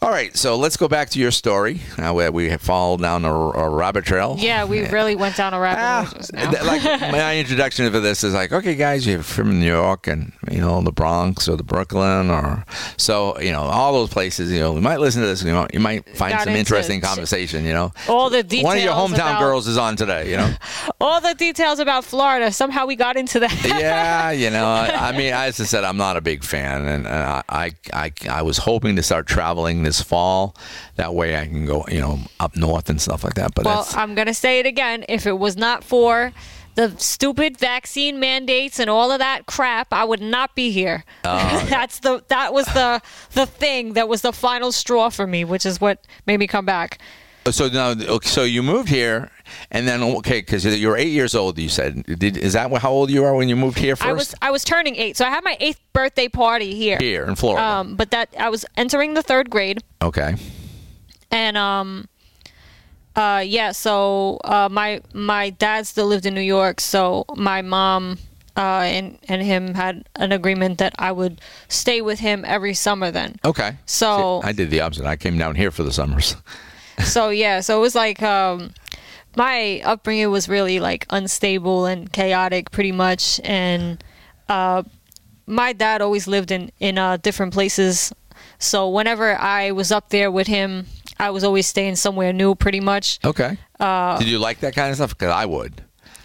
[0.00, 1.80] All right, so let's go back to your story.
[1.98, 4.36] Uh, now we, we have followed down a, a rabbit trail.
[4.38, 6.50] Yeah, we really went down a rabbit ah, now.
[6.52, 10.32] th- like my introduction for this is like, okay, guys, you're from New York and
[10.52, 12.64] you know the Bronx or the Brooklyn or
[12.96, 14.52] so you know all those places.
[14.52, 15.42] You know, you might listen to this.
[15.42, 17.64] You know, you might find Got some interesting conversation.
[17.64, 18.64] You know, all the details.
[18.64, 20.30] one of your hometown about, girls is on today.
[20.30, 20.54] You know,
[21.00, 22.50] All the details about Florida.
[22.50, 23.64] Somehow we got into that.
[23.64, 24.66] yeah, you know.
[24.66, 27.72] I, I mean, as I said, I'm not a big fan, and, and I, I,
[27.92, 30.54] I, I was hoping to start traveling this fall.
[30.96, 33.54] That way, I can go, you know, up north and stuff like that.
[33.54, 35.04] But Well, I'm gonna say it again.
[35.08, 36.32] If it was not for
[36.74, 41.04] the stupid vaccine mandates and all of that crap, I would not be here.
[41.24, 43.00] Oh, That's the that was the
[43.32, 46.66] the thing that was the final straw for me, which is what made me come
[46.66, 46.98] back.
[47.50, 49.30] So now, okay, so you moved here,
[49.70, 51.58] and then okay, because you were eight years old.
[51.58, 54.08] You said, Did, is that how old you are when you moved here first?
[54.08, 56.98] I was I was turning eight, so I had my eighth birthday party here.
[57.00, 57.64] here in Florida.
[57.66, 59.82] Um, but that I was entering the third grade.
[60.02, 60.34] okay,
[61.30, 62.08] and um
[63.16, 68.16] uh yeah so uh my my dad still lived in new york so my mom
[68.56, 73.10] uh and and him had an agreement that i would stay with him every summer
[73.10, 73.76] then okay.
[73.86, 75.04] So- See, I did the opposite.
[75.06, 76.36] I came down here for the summers.
[77.04, 78.70] so yeah so it was like um
[79.38, 84.02] my upbringing was really like unstable and chaotic pretty much and
[84.48, 84.82] uh
[85.46, 88.12] my dad always lived in in uh different places
[88.58, 90.86] so whenever i was up there with him
[91.18, 93.56] i was always staying somewhere new pretty much Okay.
[93.80, 95.10] Uh, did you like that kind of stuff?
[95.16, 95.72] Because I would.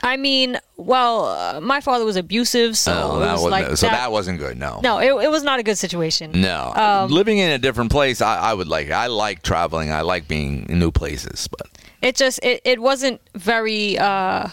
[0.01, 3.85] I mean, well, uh, my father was abusive, so Oh, that was wasn't- like so
[3.87, 4.57] that, that wasn't good.
[4.57, 4.79] No.
[4.81, 6.31] no, it, it was not a good situation.
[6.41, 6.73] No.
[6.75, 8.87] Um, Living in a different place, I, I would like.
[8.87, 8.91] it.
[8.93, 9.91] I like traveling.
[9.91, 11.67] I like being in new places, but
[12.03, 14.49] It just it, it wasn't very uh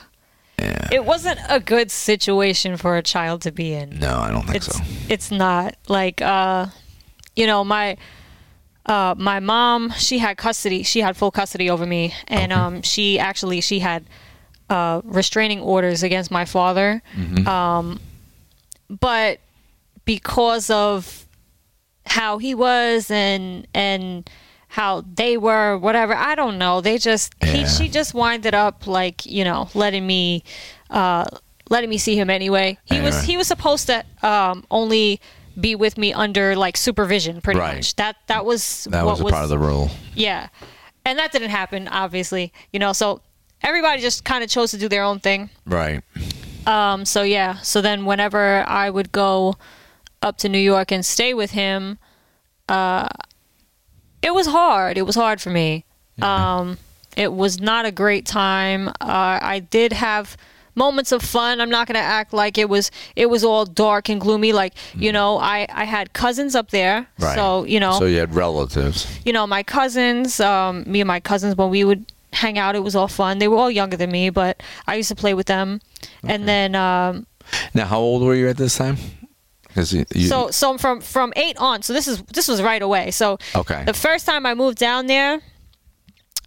[0.58, 0.88] yeah.
[0.92, 3.98] it wasn't a good situation for a child to be in.
[3.98, 4.84] no, I don't think It's so.
[5.08, 6.66] it's not like uh
[7.36, 7.96] you know, my
[8.86, 10.82] uh my mom, she had custody.
[10.84, 12.60] She had full custody over me and Okay.
[12.60, 14.04] um she actually she had
[14.68, 17.02] uh restraining orders against my father.
[17.16, 17.48] Mm-hmm.
[17.48, 18.00] Um
[18.88, 19.40] but
[20.04, 21.26] because of
[22.06, 24.28] how he was and and
[24.70, 26.14] how they were whatever.
[26.14, 26.80] I don't know.
[26.80, 30.44] They just he she just winded up like you know letting me
[30.90, 31.26] uh
[31.68, 32.78] letting me see him anyway.
[32.84, 35.20] He was he was supposed to um only
[35.60, 37.76] be with me under like supervision pretty Right.
[37.76, 37.96] much.
[37.96, 39.90] That that was That what was a part of the rule.
[40.14, 40.48] yeah.
[41.04, 43.20] And that didn't happen obviously you know so
[43.62, 45.50] everybody just kind of chose to do their own thing.
[45.66, 46.00] Right.
[46.66, 49.56] um, so yeah, so then whenever I would go
[50.22, 51.98] up to New York and stay with him,
[52.68, 53.08] uh,
[54.22, 54.96] it was hard.
[54.98, 55.84] It was hard for me.
[56.22, 56.76] Um,
[57.16, 58.88] it was not a great time.
[58.88, 60.36] Uh, I did have
[60.74, 61.60] moments of fun.
[61.60, 64.52] I'm not gonna act like it was it was all dark and gloomy.
[64.52, 67.24] Like you know, I I had cousins up there, Mm.
[67.24, 67.34] Right.
[67.34, 69.06] so you know, So you had relatives.
[69.24, 72.84] you know, my cousins, um, me and my cousins, when we would hang out, it
[72.84, 73.38] was all fun.
[73.38, 75.80] They were all younger than me, but I used to play with them.
[76.22, 77.26] And then, um,
[77.74, 78.98] Now, how old were you at this time?
[79.76, 81.82] You, so so from from eight on.
[81.82, 83.10] So this is this was right away.
[83.10, 83.84] So okay.
[83.84, 85.40] the first time I moved down there,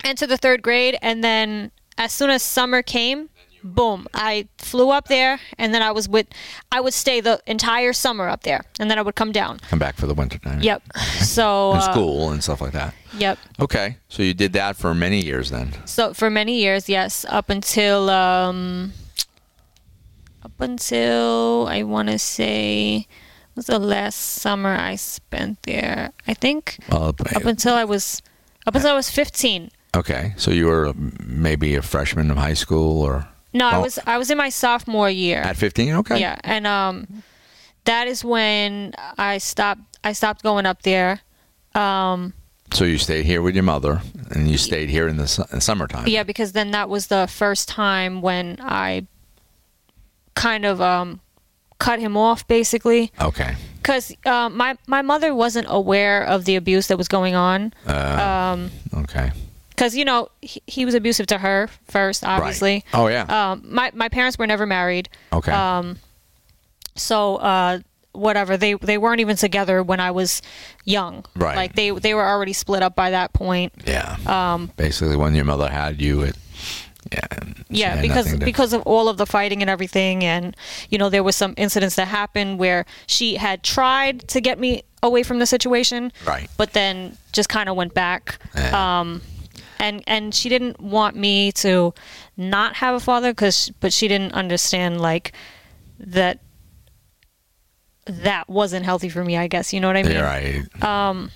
[0.04, 3.30] into the third grade, and then as soon as summer came,
[3.64, 6.28] boom, I flew up there, and then I was with,
[6.72, 9.60] I would stay the entire summer up there, and then I would come down.
[9.70, 10.62] Come back for the winter time.
[10.62, 10.84] Yep.
[11.22, 12.94] So In uh, school and stuff like that.
[13.18, 13.40] Yep.
[13.62, 13.98] Okay.
[14.10, 15.74] So you did that for many years then.
[15.86, 18.94] So for many years, yes, up until um,
[20.64, 23.06] until I want to say
[23.56, 26.10] was the last summer I spent there.
[26.28, 28.22] I think Well, up until I was
[28.66, 29.70] up until I was 15.
[29.96, 30.34] okay.
[30.38, 34.32] So you were maybe a freshman of high school or No, I was I was
[34.32, 35.42] in my sophomore year.
[35.42, 35.94] at 15?
[36.02, 36.20] Okay.
[36.20, 37.24] Yeah, and um,
[37.86, 39.82] that is when I stopped.
[40.04, 41.22] I stopped going up there.
[41.76, 42.34] Um,
[42.74, 45.62] So you stayed here with your mother and you stayed here in the su- in
[45.62, 46.08] summertime.
[46.08, 49.06] yeah, because then that was the first time when I
[50.36, 51.20] kind of um,
[51.80, 53.12] cut him off, basically.
[53.20, 53.56] Okay.
[53.78, 57.74] Because uh, my my mother wasn't aware of the abuse that was going on.
[57.86, 58.72] Uh, Um,
[59.04, 59.32] okay.
[59.70, 62.74] because you know he, he was abusive to her first, obviously.
[62.76, 62.84] Right.
[62.94, 63.24] Oh yeah.
[63.52, 65.10] Um, my my parents were never married.
[65.34, 65.52] okay.
[65.52, 65.98] Um,
[66.96, 67.80] so uh,
[68.14, 70.42] whatever they they weren't even together when I was
[70.86, 71.26] young.
[71.36, 71.56] Right.
[71.58, 73.74] Like they they were already split up by that point.
[73.86, 74.16] Yeah.
[74.26, 76.36] Um, Basically, when your mother had you, it.
[77.14, 77.44] Yeah.
[77.70, 80.56] Yeah, because because of all of the fighting and everything, and
[80.90, 84.84] you know there was some incidents that happened where she had tried to get me
[85.02, 86.50] away from the situation, Right.
[86.58, 88.40] But then just kind of went back.
[88.56, 89.00] Yeah.
[89.00, 89.22] Um,
[89.80, 91.94] and and she didn't want me to
[92.38, 95.34] not have a father because, but she didn't understand like
[96.00, 96.40] that
[98.06, 99.38] that wasn't healthy for me.
[99.38, 100.20] I guess you know what I mean.
[100.22, 100.84] Right.
[100.84, 101.32] Um,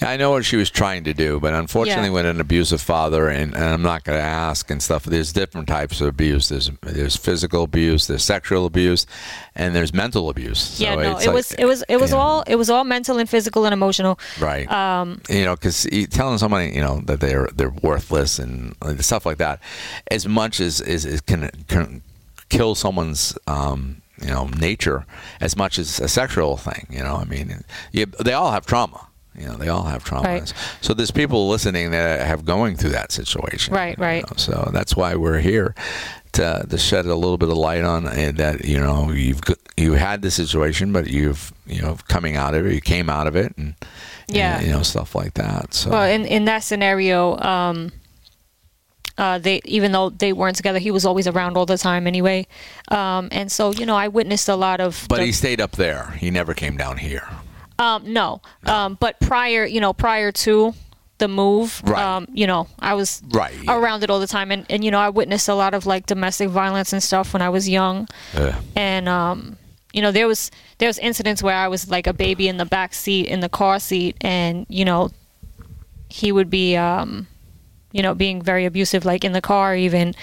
[0.00, 2.14] yeah, I know what she was trying to do, but unfortunately, Yeah.
[2.14, 5.66] when an abusive father, and, and I'm not going to ask and stuff, there's different
[5.68, 6.48] types of abuse.
[6.48, 9.06] There's there's physical abuse, there's sexual abuse,
[9.56, 10.80] and there's mental abuse.
[10.80, 12.56] Yeah, So no, it's it like- was it was it was you know, all it
[12.56, 14.18] was all mental and physical and emotional.
[14.40, 14.70] right.
[14.70, 19.38] Um, you know, because telling somebody, you know, that they're they're worthless and stuff like
[19.38, 19.60] that,
[20.10, 22.02] as much as is, is can can
[22.50, 25.04] kill someone's um, you know nature
[25.40, 26.86] as much as a sexual thing.
[26.90, 29.06] You know, I mean, you, they all have trauma.
[29.38, 30.24] You know, they all have traumas.
[30.24, 30.54] Right.
[30.80, 33.72] So there's people listening that have going through that situation.
[33.72, 34.22] Right, right.
[34.28, 35.74] know, so that's why we're here
[36.32, 38.64] to to shed a little bit of light on that.
[38.64, 39.40] You know, you've
[39.76, 43.26] you had the situation, but you've you know coming out of it, you came out
[43.26, 43.74] of it, and
[44.26, 44.60] Yeah.
[44.60, 45.72] you know stuff like that.
[45.74, 47.92] So Well, in in that scenario, um,
[49.16, 52.46] uh, they even though they weren't together, he was always around all the time anyway.
[52.88, 55.06] Um, and so you know, I witnessed a lot of.
[55.08, 56.14] But the- he stayed up there.
[56.18, 57.28] He never came down here.
[57.78, 60.74] Um, no, um, but prior, you know, prior to
[61.18, 62.00] the move, Right.
[62.02, 63.76] um, you know, I was Right, yeah.
[63.76, 66.06] around it all the time, and and you know, I witnessed a lot of like
[66.06, 68.08] domestic violence and stuff when I was young.
[68.76, 69.56] And um
[69.92, 72.66] you know there was there was incidents where I was like a baby in the
[72.66, 75.10] back seat in the car seat and you know
[76.10, 77.26] he would be um
[77.92, 80.14] you know being very abusive like in the car even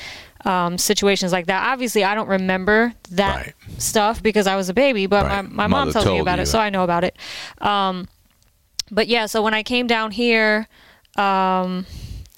[0.46, 3.54] um situations like that obviously I don't remember that Right.
[3.80, 5.44] stuff because I was a baby but Right.
[5.44, 6.60] my, my mom tells me about you it so.
[6.60, 7.18] I know about it
[7.62, 8.08] um
[8.92, 10.68] but yeah so when I came down here
[11.18, 11.86] um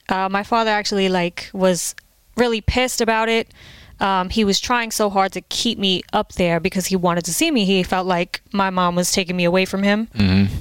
[0.09, 1.93] uh, my father actually like was
[2.37, 3.51] really pissed about it.
[3.99, 7.33] Um, he was trying so hard to keep me up there because he wanted to
[7.33, 7.65] see me.
[7.65, 10.07] He felt like my mom was taking me away from him.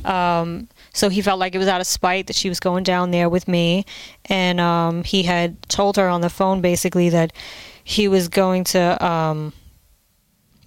[0.04, 3.10] Um, so he felt like it was out of spite that she was going down
[3.10, 3.84] there with me.
[4.24, 7.34] And um, he had told her on the phone basically that
[7.84, 9.52] he was going to, um,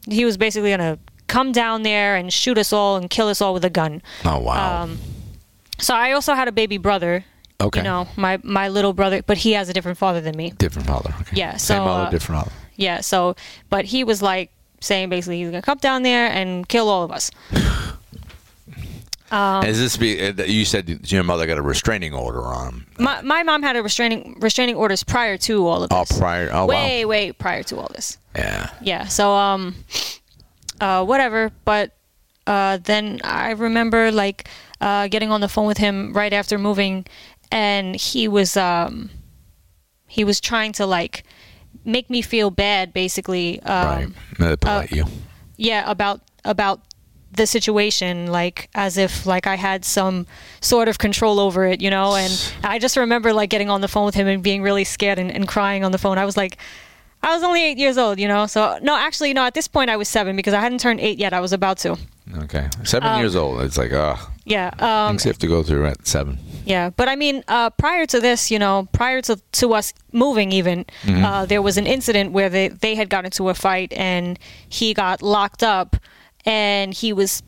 [0.07, 3.41] he was basically going to come down there and shoot us all and kill us
[3.41, 4.03] all with a gun.
[4.23, 4.83] oh wow.
[4.83, 4.99] Um,
[5.79, 7.25] So I also had a baby brother.
[7.59, 7.79] okay.
[7.79, 10.51] You know, my my little brother, but he has a different father than me.
[10.51, 11.11] different father.
[11.21, 11.37] Okay.
[11.37, 12.55] Yeah, Same so, mother, uh, different father.
[12.75, 13.35] Yeah, so
[13.69, 17.11] but he was like saying basically he's gonna come down there and kill all of
[17.11, 17.31] us.
[19.31, 20.19] Um, Is this be?
[20.27, 22.85] uh, You said your mother got a restraining order on him.
[22.97, 25.97] My my mom had a restraining restraining orders prior to all of this.
[25.97, 26.17] Oh, this.
[26.17, 26.49] prior.
[26.51, 28.17] Oh, way way prior to all this.
[28.35, 28.69] Yeah.
[28.81, 29.05] Yeah.
[29.07, 29.75] So um,
[30.81, 31.51] uh, whatever.
[31.65, 31.95] But
[32.47, 34.47] uh, then I remember like
[34.81, 37.05] uh, getting on the phone with him right after moving,
[37.51, 39.09] and he was um,
[40.07, 41.23] he was trying to like
[41.85, 43.61] make me feel bad, basically.
[43.61, 44.07] Um, right.
[44.39, 45.05] Manipulate you.
[45.57, 46.81] yeah about about
[47.31, 50.25] the situation like as if like i had some
[50.61, 52.15] sort of control over it you know?
[52.15, 55.19] And i just remember like getting on the phone with him and being really scared
[55.19, 56.17] and, and crying on the phone.
[56.17, 56.57] I was like
[57.21, 58.45] i was only eight years old you know?
[58.47, 61.19] So no actually no at this point i was seven because i hadn't turned eight
[61.19, 61.33] yet.
[61.33, 61.97] I was about to.
[62.43, 62.69] Okay.
[62.83, 63.61] Seven um, years old.
[63.61, 66.39] It's like, oh, yeah um things you have to go through at seven.
[66.65, 70.51] Yeah, but I mean, uh, prior to this, you know, prior to, to us moving,
[70.51, 74.37] even uh, there was an incident where they they had got into a fight and
[74.67, 75.95] he got locked up,
[76.49, 77.43] and he was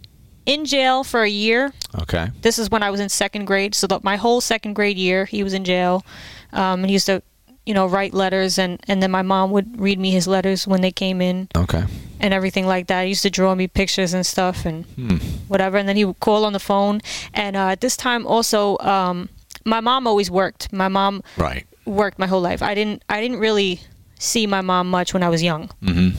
[0.45, 1.73] in jail for a year.
[2.03, 2.29] Okay.
[2.41, 5.25] This is when I was in second grade, so that my whole second grade year
[5.25, 6.05] he was in jail,
[6.53, 7.21] um, and he used to,
[7.65, 10.81] you know, write letters, and and then my mom would read me his letters when
[10.81, 11.83] they came in Okay.
[12.19, 13.03] and everything like that.
[13.03, 15.17] He used to draw me pictures and stuff and Hmm.
[15.47, 15.77] whatever.
[15.77, 17.01] And then he would call on the phone.
[17.33, 19.29] And uh, at this time, also, um,
[19.65, 20.71] my mom always worked.
[20.73, 21.65] My mom Right.
[21.85, 22.61] worked my whole life.
[22.61, 23.03] I didn't.
[23.09, 23.81] I didn't really
[24.19, 25.69] see my mom much when I was young.
[25.83, 26.09] Mm-hmm.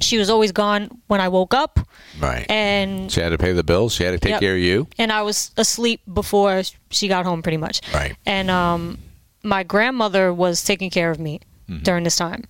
[0.00, 1.80] She was always gone when I woke up,
[2.20, 2.46] Right.
[2.50, 3.94] and she had to pay the bills.
[3.94, 4.40] She had to take Yep.
[4.40, 4.86] care of you.
[4.98, 7.80] and I was asleep before she got home, pretty much.
[7.94, 8.14] Right.
[8.26, 8.98] And um,
[9.42, 11.82] my grandmother was taking care of me Mm-hmm.
[11.82, 12.44] during this time.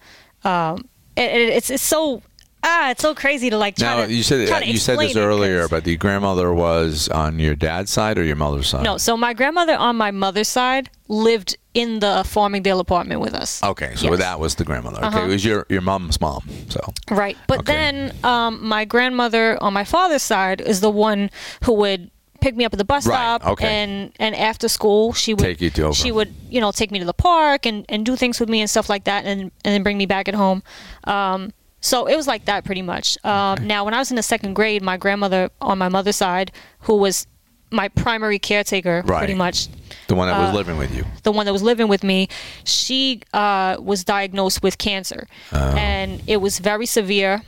[0.45, 2.23] Um, it, it, it's it's so
[2.63, 3.77] ah, it's so crazy to like.
[3.77, 6.53] Try Now to, you said try to you said this earlier, it, but the grandmother
[6.53, 8.85] was on your dad's side or your mother's side?
[8.85, 13.63] No, so my grandmother on my mother's side lived in the Farmingdale apartment with us.
[13.63, 14.05] Okay, so Yes.
[14.05, 14.17] Uh-huh.
[14.17, 15.05] that was the grandmother.
[15.07, 16.43] Okay, it was your your mom's mom.
[16.69, 17.37] So Right.
[17.47, 17.73] But Okay.
[17.73, 21.31] then um, my grandmother on my father's side is the one
[21.65, 23.67] who would pick me up at the bus Right, stop okay.
[23.67, 25.93] and and after school she would Take you to over.
[25.95, 28.61] she would you know take me to the park and, and do things with me
[28.61, 30.63] and stuff like that and and then bring me back at home
[31.05, 33.17] um, so it was like that pretty much.
[33.25, 36.51] Um, Now, when I was in the second grade, my grandmother on my mother's side,
[36.81, 37.27] who was
[37.71, 39.69] my primary caretaker, pretty much
[40.07, 41.05] The one that was Uh, living with you.
[41.23, 42.29] the one that was living with me,
[42.65, 45.77] she uh, was diagnosed with cancer, Oh.
[45.77, 47.43] and it was very severe.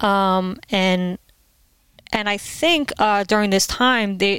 [0.00, 1.18] Um, and
[2.12, 4.38] and I think uh, during this time they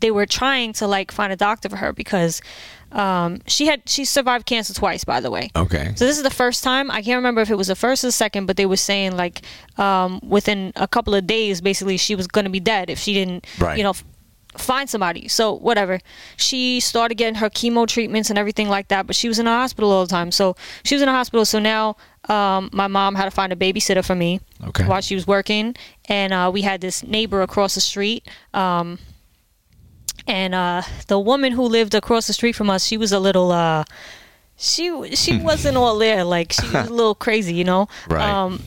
[0.00, 2.40] they were trying to like find a doctor for her because
[2.92, 5.50] um, she had she survived cancer twice, by the way.
[5.54, 5.92] Okay.
[5.96, 6.90] So this is the first time.
[6.90, 9.16] I can't remember if it was the first or the second, but they were saying
[9.16, 9.42] like
[9.76, 13.12] um, within a couple of days, basically she was going to be dead if she
[13.12, 13.76] didn't, Right.
[13.76, 14.04] you know, f-
[14.56, 15.28] find somebody.
[15.28, 16.00] So whatever.
[16.38, 19.50] She started getting her chemo treatments and everything like that, but she was in the
[19.52, 20.32] hospital all the time.
[20.32, 21.44] So she was in the hospital.
[21.44, 21.96] So now
[22.28, 24.84] um, my mom had to find a babysitter for me Okay.
[24.84, 25.76] while she was working,
[26.08, 28.26] and uh, we had this neighbor across the street.
[28.54, 28.98] Um,
[30.28, 33.50] and uh, the woman who lived across the street from us, she was a little.
[33.50, 33.84] Uh,
[34.56, 36.24] she she wasn't all there.
[36.24, 37.88] Like she was a little crazy, you know.
[38.08, 38.28] Right.
[38.28, 38.62] Um,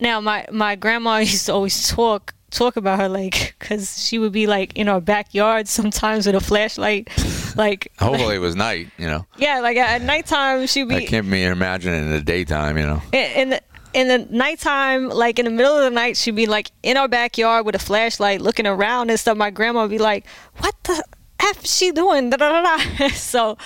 [0.00, 4.32] now my my grandma used to always talk talk about her like because she would
[4.32, 7.08] be like in our backyard sometimes with a flashlight,
[7.56, 9.26] like Hopefully it was night, you know.
[9.36, 13.02] yeah, like at nighttime she'd I can't be imagining in the daytime, you know.
[13.12, 13.62] in, in the
[13.96, 17.08] in the nighttime, like in the middle of the night, she'd be like in our
[17.08, 19.38] backyard with a flashlight, looking around and stuff.
[19.38, 20.26] My grandma would be like,
[20.58, 21.02] "What the
[21.40, 23.56] f is she doing?" Da, da, da, so,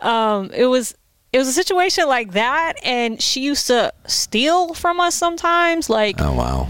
[0.00, 0.94] um, it was
[1.32, 6.16] it was a situation like that, and she used to steal from us sometimes, like
[6.20, 6.68] Oh wow.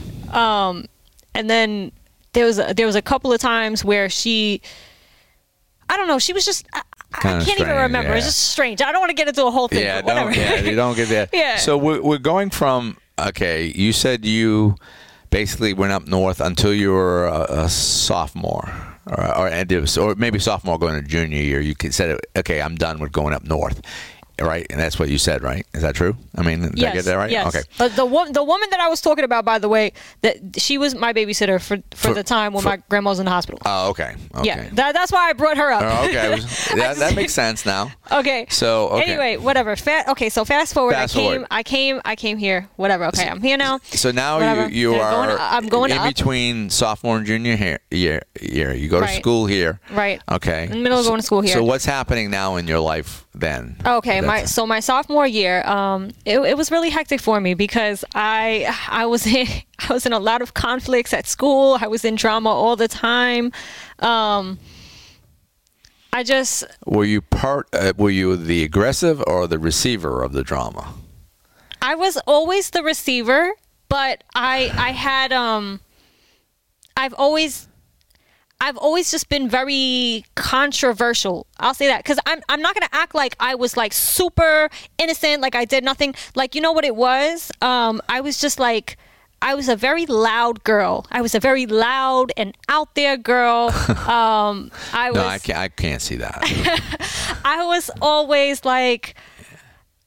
[0.70, 0.86] um
[1.34, 1.90] and then
[2.34, 4.60] there was a, there was a couple of times where she
[5.90, 6.82] I don't know she was just I,
[7.14, 9.50] I can't even strange, remember it's just strange I don't want to get into a
[9.50, 11.30] whole thing Yeah, but whatever don't, yeah, you don't get that.
[11.32, 11.56] Yeah.
[11.56, 13.72] So we're, we're going from okay.
[13.74, 14.76] You said you
[15.30, 18.72] basically went up north until you were a, a sophomore,
[19.06, 21.60] or or, was, or maybe sophomore going to junior year.
[21.60, 23.80] You said, okay, I'm done with going up north,
[24.40, 24.66] right?
[24.70, 25.66] And that's what you said, right?
[25.74, 26.16] Is that true?
[26.36, 27.30] I mean, did I get that right?
[27.30, 27.46] Yes.
[27.54, 27.62] Okay.
[27.78, 30.78] But the wo- the woman that I was talking about, by the way, that she
[30.78, 33.30] was my babysitter for for, For- the time when for- my grandma was in the
[33.30, 33.60] hospital.
[33.64, 34.14] Oh, okay.
[34.34, 34.46] Okay.
[34.46, 35.82] Yeah, that, that's why I brought her up.
[35.84, 36.38] Oh, okay.
[36.76, 37.90] that, that makes sense now.
[38.10, 38.46] Okay.
[38.50, 39.04] So, okay.
[39.12, 39.76] anyway, whatever.
[39.76, 40.94] Fa- okay, so fast forward.
[40.94, 41.30] Fast I came.
[41.32, 41.46] forward.
[41.50, 42.00] I came.
[42.04, 42.68] I came here.
[42.76, 43.06] Whatever.
[43.06, 43.78] Okay, I'm here now.
[43.84, 44.68] So now Whatever.
[44.68, 46.08] you you They're going- I'm going in up.
[46.14, 47.78] between sophomore and junior year.
[47.90, 48.72] Year, year.
[48.74, 49.16] You go to Right.
[49.20, 49.80] school here.
[49.90, 50.20] Right.
[50.30, 50.64] Okay.
[50.64, 51.54] In the middle of going to school here.
[51.54, 53.76] So what's happening now in your life then?
[53.84, 58.04] Okay, my so my sophomore year, um, it, it was really hectic for me because
[58.14, 59.46] I I was in
[59.88, 61.78] I was in a lot of conflicts at school.
[61.80, 63.52] I was in drama all the time.
[64.00, 64.58] Um,
[66.12, 67.68] I just were you part?
[67.72, 70.94] Uh, were you the aggressive or the receiver of the drama?
[71.80, 73.52] I was always the receiver,
[73.88, 75.80] but I I had um
[76.96, 77.67] I've always
[78.60, 81.46] I've always just been very controversial.
[81.60, 84.68] I'll say that cuz I'm I'm not going to act like I was like super
[84.98, 86.14] innocent like I did nothing.
[86.34, 87.52] Like you know what it was?
[87.62, 88.96] Um I was just like
[89.40, 91.06] I was a very loud girl.
[91.12, 93.70] I was a very loud and out there girl.
[94.08, 95.58] Um I was No, I can't.
[95.58, 96.38] I can't see that.
[97.44, 99.14] I was always like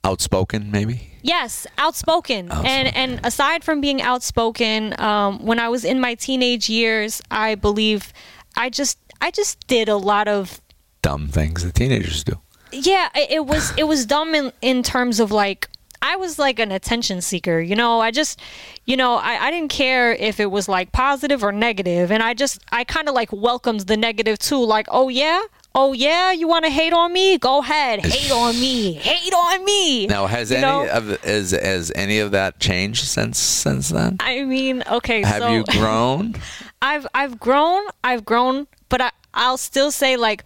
[0.03, 1.11] Outspoken, maybe.
[1.21, 2.51] Yes, outspoken.
[2.51, 7.53] And and aside from being outspoken, um, when I was in my teenage years, I
[7.53, 8.11] believe
[8.55, 10.61] I just I just did a lot of
[11.01, 12.39] Dumb things that teenagers do.
[12.71, 13.09] yeah.
[13.15, 15.67] It, it was it was dumb in in terms of like
[16.03, 17.59] I was like an attention seeker.
[17.59, 18.39] You know, I just
[18.85, 22.33] you know I I didn't care if it was like positive or negative, and I
[22.33, 24.63] just I kind of like welcomed the negative too.
[24.63, 25.41] Like oh yeah.
[25.73, 27.37] Oh yeah, you want to hate on me?
[27.37, 30.05] Go ahead, hate on me, hate on me.
[30.07, 30.87] Now, has You any know?
[30.89, 34.17] of has has any of that changed since since then?
[34.19, 36.35] I mean, okay, Have so you grown?
[36.81, 40.43] I've I've grown, I've grown, but I I'll still say like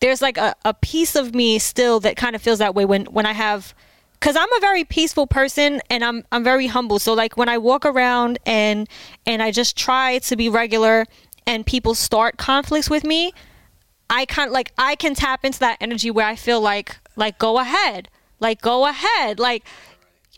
[0.00, 3.06] there's like a, a piece of me still that kind of feels that way when
[3.06, 3.74] when I have
[4.20, 6.98] cuz I'm a very peaceful person and I'm I'm very humble.
[6.98, 8.86] So like when I walk around and
[9.24, 11.06] and I just try to be regular
[11.46, 13.32] and people start conflicts with me,
[14.10, 17.58] I kind like I can tap into that energy where I feel like like go
[17.58, 18.08] ahead.
[18.40, 19.38] Like go ahead.
[19.38, 19.64] Like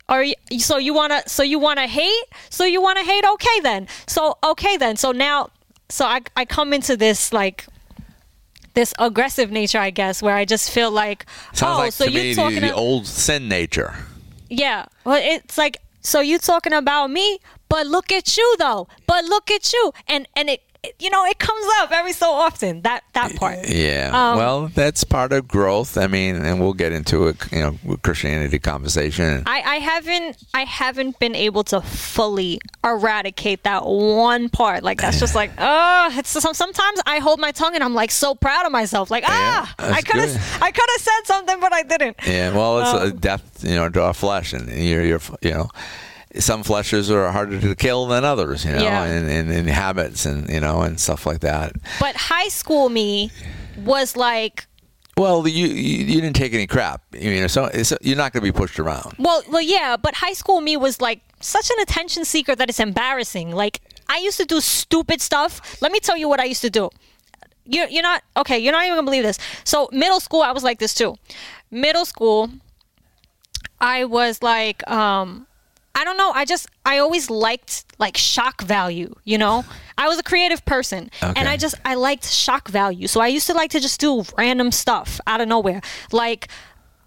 [0.09, 2.25] are you, so you want to so you want to hate?
[2.49, 3.25] So you want to hate?
[3.25, 3.87] Okay then.
[4.07, 4.97] So okay then.
[4.97, 5.51] So now
[5.89, 7.67] so I I come into this like
[8.75, 12.35] this aggressive nature, I guess, where I just feel like Sounds oh, like so you
[12.35, 13.95] talking the, the old sin nature.
[14.49, 14.87] yeah.
[15.05, 18.89] Well, it's like so you talking about me, but look at you though.
[19.07, 20.63] But look at you, and and it-
[20.99, 23.69] you know it comes up every so often that that part.
[23.69, 24.11] Yeah.
[24.13, 25.99] Um, well, that's part of growth.
[25.99, 27.37] I mean, and we'll get into it.
[27.53, 29.43] You know, Christianity conversation.
[29.47, 34.83] I, I haven't I haven't been able to fully eradicate that one part.
[34.83, 38.11] Like that's just like oh, it's some, sometimes I hold my tongue and I'm like
[38.11, 39.11] so proud of myself.
[39.11, 42.17] Like ah, I could have I could have said something, but I didn't.
[42.27, 45.53] Yeah, well, it's a Um, death, you know, to our flesh, and you're, you're, you
[45.53, 45.69] know,
[46.39, 49.05] some fleshers are harder to kill than others, you know, Yeah.
[49.05, 51.73] and, and, and habits and you know and stuff like that.
[51.99, 53.31] But high school me
[53.85, 54.67] was like,
[55.17, 58.45] Well, you you, you didn't take any crap, you know, so it's, you're not going
[58.45, 59.15] to be pushed around.
[59.19, 59.97] well, well, yeah.
[59.97, 63.51] But high school me was like such an attention seeker that it's embarrassing.
[63.53, 65.81] Like I used to do stupid stuff.
[65.83, 66.91] Let me tell you what I used to do.
[67.65, 68.59] You're you're not okay.
[68.59, 69.39] You're not even gonna believe this.
[69.65, 71.17] So middle school, I was like this too.
[71.71, 72.51] Middle school,
[73.81, 75.47] I was like, um,
[76.01, 76.33] I don't know.
[76.35, 79.15] I just I always liked like shock value.
[79.25, 79.67] You know,
[79.99, 83.07] I was a creative person, and I just I liked shock value.
[83.07, 85.83] So I used to like to just do random stuff out of nowhere.
[86.11, 86.49] Like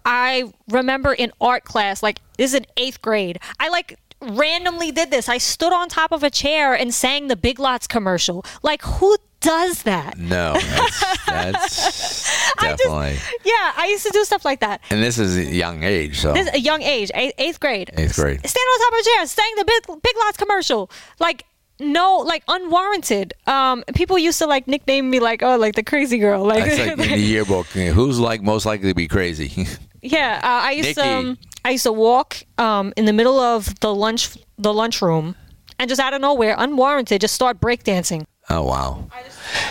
[0.04, 3.40] I remember in art class, like this is in eighth grade.
[3.58, 5.28] I like randomly did this.
[5.28, 8.44] I stood on top of a chair and sang the Big Lots commercial.
[8.62, 10.18] Like who does that?
[10.18, 13.18] No, that's, that's I just- definitely.
[13.44, 14.80] Yeah, I used to do stuff like that.
[14.90, 17.90] and this is a young age, so This a young age, eighth, eighth grade.
[17.96, 18.40] Eighth grade.
[18.44, 20.90] S- Stand on top of a chair, sang the Big, Big Lots commercial.
[21.20, 21.44] Like
[21.80, 23.34] no, like unwarranted.
[23.46, 26.44] Um, people used to like nickname me like, oh, like the crazy girl.
[26.44, 27.66] Like, like in the yearbook.
[27.66, 29.66] Who's like most likely to be crazy?
[30.02, 31.06] yeah, uh, I used to.
[31.06, 35.34] Um, I used to walk um, in the middle of the lunch the lunchroom,
[35.80, 38.24] and just out of nowhere, unwarranted, just start breakdancing.
[38.50, 39.04] Oh wow!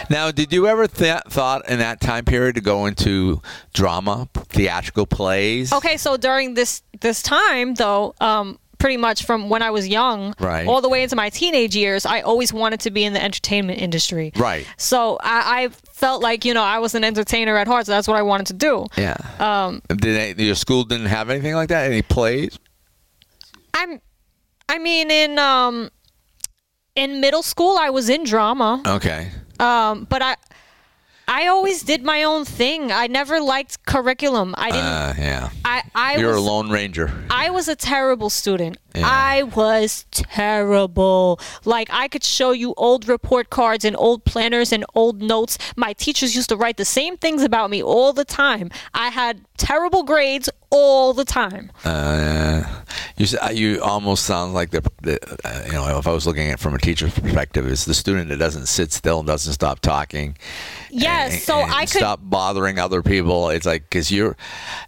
[0.10, 3.42] Now, did you ever th- thought in that time period to go into
[3.74, 5.72] drama, theatrical plays?
[5.74, 10.34] Okay, so during this this time though, um, pretty much from when I was young,
[10.40, 10.68] Right.
[10.68, 13.80] all the way into my teenage years, I always wanted to be in the entertainment
[13.82, 14.32] industry.
[14.36, 14.68] Right.
[14.78, 18.08] So I, I felt like you know I was an entertainer at heart, so that's
[18.08, 18.86] what I wanted to do.
[18.98, 19.16] Yeah.
[19.40, 21.90] Um, Did they, your school didn't have anything like that?
[21.90, 22.60] Any plays?
[23.74, 24.02] I'm,
[24.70, 25.90] I mean, in um,
[26.96, 28.82] in middle school, I was in drama.
[28.86, 29.32] Okay.
[29.60, 30.36] Um, but I,
[31.28, 32.92] I always did my own thing.
[32.92, 34.54] I never liked curriculum.
[34.58, 34.86] I didn't.
[34.86, 35.50] Uh, yeah.
[35.64, 37.12] I I You're was a lone ranger.
[37.30, 38.78] I was a terrible student.
[38.94, 39.08] Yeah.
[39.08, 41.40] I was terrible.
[41.66, 45.58] Like I could show you old report cards and old planners and old notes.
[45.76, 48.70] My teachers used to write the same things about me all the time.
[48.94, 51.72] I had terrible grades all the time.
[51.86, 52.64] Uh,
[53.18, 56.48] you uh, you almost sound like the, the uh, you know if I was looking
[56.48, 59.54] at it from a teacher's perspective, it's the student that doesn't sit still and doesn't
[59.54, 60.36] stop talking.
[60.90, 63.50] Yes, and- so and I could stop bothering other people.
[63.50, 64.36] It's like because you're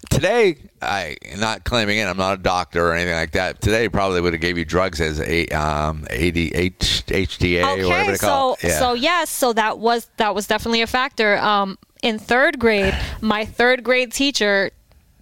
[0.10, 0.58] today.
[0.82, 2.04] I not claiming it.
[2.04, 3.60] I'm not a doctor or anything like that.
[3.60, 8.12] Today probably would have gave you drugs as a um, ADH, HTA or whatever Okay,
[8.12, 8.70] they call so it.
[8.72, 8.80] Yeah.
[8.80, 11.38] so yes, so that was that was definitely a factor.
[11.40, 14.72] Um, in third grade, my third grade teacher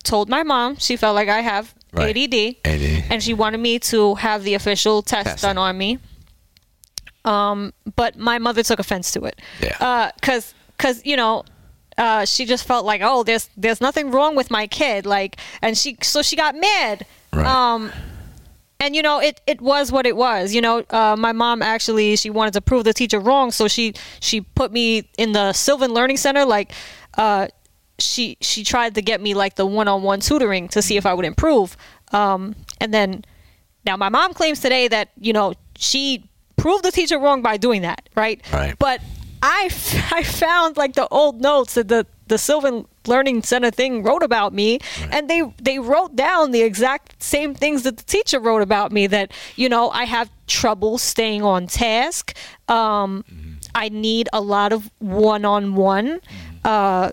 [0.04, 2.16] told my mom she felt like I have Right.
[2.18, 3.06] ADD, ADD.
[3.12, 5.48] and she wanted me to have the official test Testing.
[5.50, 6.00] done on me.
[7.26, 9.40] Um, but my mother took offense to it.
[9.62, 9.78] Yeah.
[9.80, 11.46] Uh, cause, cause you know,
[11.98, 15.78] uh, she just felt like, oh, there's there's nothing wrong with my kid, like, and
[15.78, 17.06] she so she got mad.
[17.32, 17.46] Right.
[17.46, 17.92] Um,
[18.84, 20.54] and you know it, it was what it was.
[20.54, 23.94] You know uh, my mom actually she wanted to prove the teacher wrong so she
[24.20, 26.72] she put me in the sylvan learning center like
[27.18, 27.48] uh,
[28.00, 31.26] she she tried to get me like the one-on-one tutoring to see if i would
[31.26, 31.78] improve.
[32.12, 33.24] Um, and then
[33.86, 37.82] now my mom claims today that you know she proved the teacher wrong by doing
[37.82, 38.42] that right?
[38.52, 38.76] Right.
[38.78, 39.02] but
[39.42, 44.04] I, f- I found like the old notes that the the Sylvan Learning Center thing
[44.04, 44.80] wrote about me,
[45.12, 49.08] and they they wrote down the exact same things that the teacher wrote about me.
[49.08, 52.36] That you know I have trouble staying on task.
[52.68, 53.24] Um,
[53.76, 56.20] I need a lot of one on one.
[56.64, 57.12] Uh,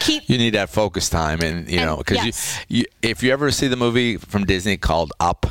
[0.00, 2.58] keep You need that focus time, and you And- know, because yes.
[2.68, 5.46] you, you, if you ever see the movie from Disney called Up,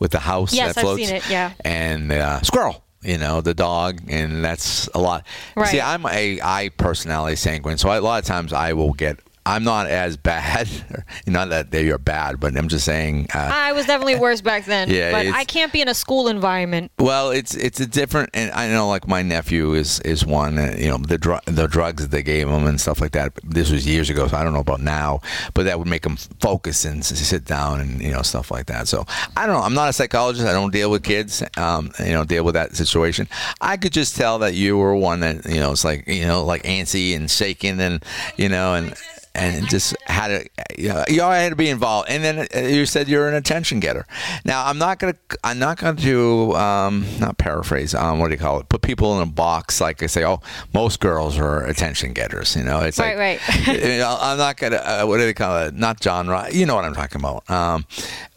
[0.00, 1.52] with the house Yes, that I've floats, seen it, yeah.
[1.64, 5.24] and uh, squirrel, you know, the dog, and that's a lot.
[5.56, 5.68] Right.
[5.68, 9.20] See, I'm a I personality sanguine, so I, a lot of times I will get.
[9.48, 10.68] I'm not as bad,
[11.26, 13.28] not that they are bad, but I'm just saying.
[13.34, 14.88] Uh, I was definitely worse back then.
[14.98, 16.90] Yeah, but I can't be in a school environment.
[16.98, 20.58] Well, it's it's a different, and I know like my nephew is is one.
[20.58, 23.32] Uh, you know the dr- the drugs that they gave him and stuff like that.
[23.44, 25.20] This was years ago, so I don't know about now.
[25.54, 28.88] But that would make him focus and sit down and you know stuff like that.
[28.88, 29.04] So
[29.36, 29.62] I don't know.
[29.62, 30.46] I'm not a psychologist.
[30.46, 31.42] I don't deal with kids.
[31.56, 33.28] Um, you know, deal with that situation.
[33.60, 36.44] I could just tell that you were one that you know it's like you know
[36.44, 38.04] like antsy and shaking and
[38.36, 38.94] you know and.
[39.38, 40.48] And just had to,
[40.82, 42.08] you know, you had to be involved.
[42.10, 44.04] And then uh, you said you're an attention getter.
[44.44, 45.14] Now I'm not gonna,
[45.44, 47.94] I'm not gonna do, um, not paraphrase.
[47.94, 48.68] Um, what do you call it?
[48.68, 50.24] Put people in a box like I say.
[50.24, 50.40] Oh,
[50.74, 52.56] most girls are attention getters.
[52.56, 53.66] You know, it's Right, like, right.
[53.82, 54.76] you know, I'm not gonna.
[54.76, 55.74] Uh, what do they call it?
[55.74, 56.46] Not genre.
[56.50, 57.48] You know what I'm talking about.
[57.48, 57.84] Um,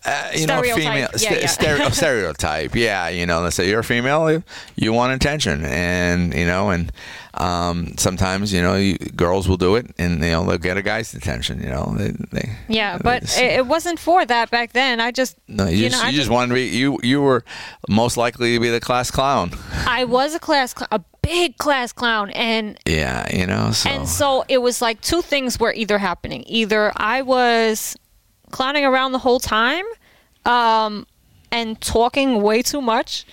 [0.05, 1.47] uh, you know, female Yeah, st- yeah.
[1.47, 2.75] stereo- stereotype.
[2.75, 4.43] Yeah, you know, let's say you're a female,
[4.75, 6.91] you want attention, and you know, and
[7.35, 10.81] um, sometimes you know, you, girls will do it, and you know, they'll get a
[10.81, 11.61] guy's attention.
[11.61, 14.99] You know, they, they Yeah, but it's- it, it wasn't for that back then.
[14.99, 16.99] I just, no, you, you just, know, you just wanted to be you.
[17.03, 17.43] You were
[17.87, 19.51] most likely to be the class clown.
[19.87, 23.71] I was a class, cl- a big class clown, and Yeah, you know.
[23.71, 26.43] So, and so it was like two things were either happening.
[26.47, 27.95] Either I was
[28.51, 29.85] clowning around the whole time,
[30.45, 31.07] um,
[31.51, 33.25] and talking way too much.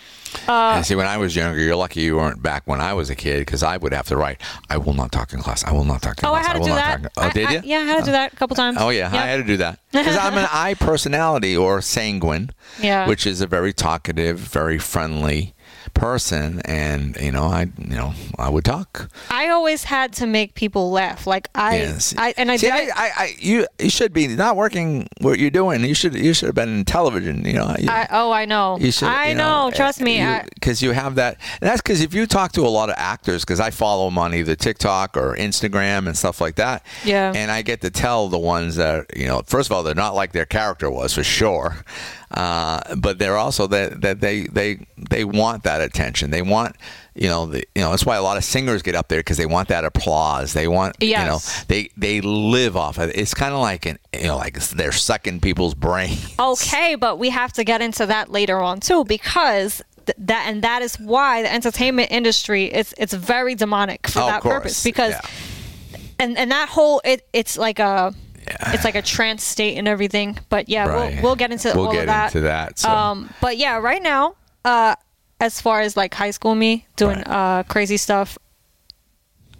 [0.49, 3.11] Uh, And see, when I was younger, you're lucky you weren't back when I was
[3.11, 5.65] a kid because I would have to write, "I will not talk in class.
[5.65, 6.47] I will not talk in Oh, I class.
[6.47, 6.91] had to will do not that.
[6.91, 7.61] talk." in-" Oh, I- did I- you?
[7.65, 8.79] yeah, I had to do that a couple times.
[8.81, 12.51] Oh yeah, I had to do that because I'm an I personality or sanguine,
[12.81, 13.07] Yeah.
[13.07, 15.55] which is a very talkative, very friendly
[15.95, 19.11] person, and you know, I you know, I would talk.
[19.31, 21.27] I always had to make people laugh.
[21.27, 22.15] Like I, Yes.
[22.17, 22.91] I and I See, did.
[22.91, 25.85] I, I, I, you, you should be not working what you're doing.
[25.85, 27.45] You should, you should have been in television.
[27.45, 28.79] You know, you, I, oh, I know.
[28.79, 29.71] you should, I you know.
[29.75, 30.23] Trust eh, me.
[30.23, 31.39] I, because you, have that.
[31.61, 34.19] And that's because if you talk to a lot of actors, because I follow them
[34.19, 36.85] on either TikTok or Instagram and stuff like that.
[37.05, 37.33] Yeah.
[37.35, 39.43] And I get to tell the ones that you know.
[39.47, 41.77] First of all, they're not like their character was for sure,
[42.31, 46.31] uh, but they're also that that they they they want that attention.
[46.31, 46.77] They want.
[47.15, 49.39] You know, the, you know that's why a lot of singers get up there because
[49.39, 50.53] they want that applause.
[50.53, 53.17] They want, you know, they they live off of it.
[53.17, 56.33] It's kind of like an, you know, like they're sucking people's brains.
[56.39, 59.83] Okay, but we have to get into that later on too because
[60.17, 64.43] that and that is why the entertainment industry it's it's very demonic for Oh, that
[64.43, 65.99] purpose because yeah.
[66.21, 68.15] and and that whole it it's like a.
[68.69, 70.39] it's like a trance state and everything.
[70.49, 71.15] But yeah, Right.
[71.15, 72.27] we'll we'll get into We'll all get of that.
[72.35, 72.79] into that.
[72.79, 72.91] So.
[72.91, 74.35] Um, but yeah, right now,
[74.65, 74.95] uh,
[75.41, 77.29] as far as like high school me doing Right.
[77.29, 78.37] uh crazy stuff,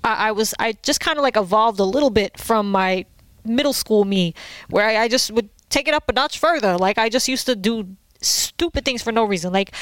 [0.05, 3.05] I, I was I just kind of like evolved a little bit from my
[3.45, 4.35] middle school me,
[4.71, 6.77] where I, I just would take it up a notch further.
[6.77, 7.89] Like I just used to do
[8.21, 9.53] stupid things for no reason.
[9.53, 9.73] Like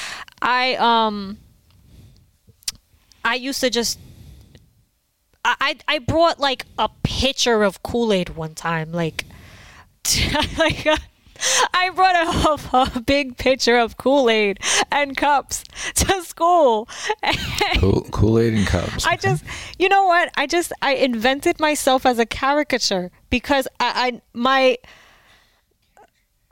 [0.43, 1.39] I um
[3.25, 3.99] I used to just
[5.61, 9.25] I I brought like a pitcher of Kool Aid one time, like
[10.59, 10.87] like.
[10.87, 10.97] uh,
[11.75, 12.17] I brought
[12.73, 14.59] a, a big pitcher of Kool Aid
[14.91, 15.65] and cups
[15.97, 16.89] to school.
[17.79, 19.07] Kool- Kool-Aid and cups.
[19.07, 19.45] I just,
[19.79, 20.31] you know what?
[20.39, 24.79] I just, I invented myself as a caricature because I, I my,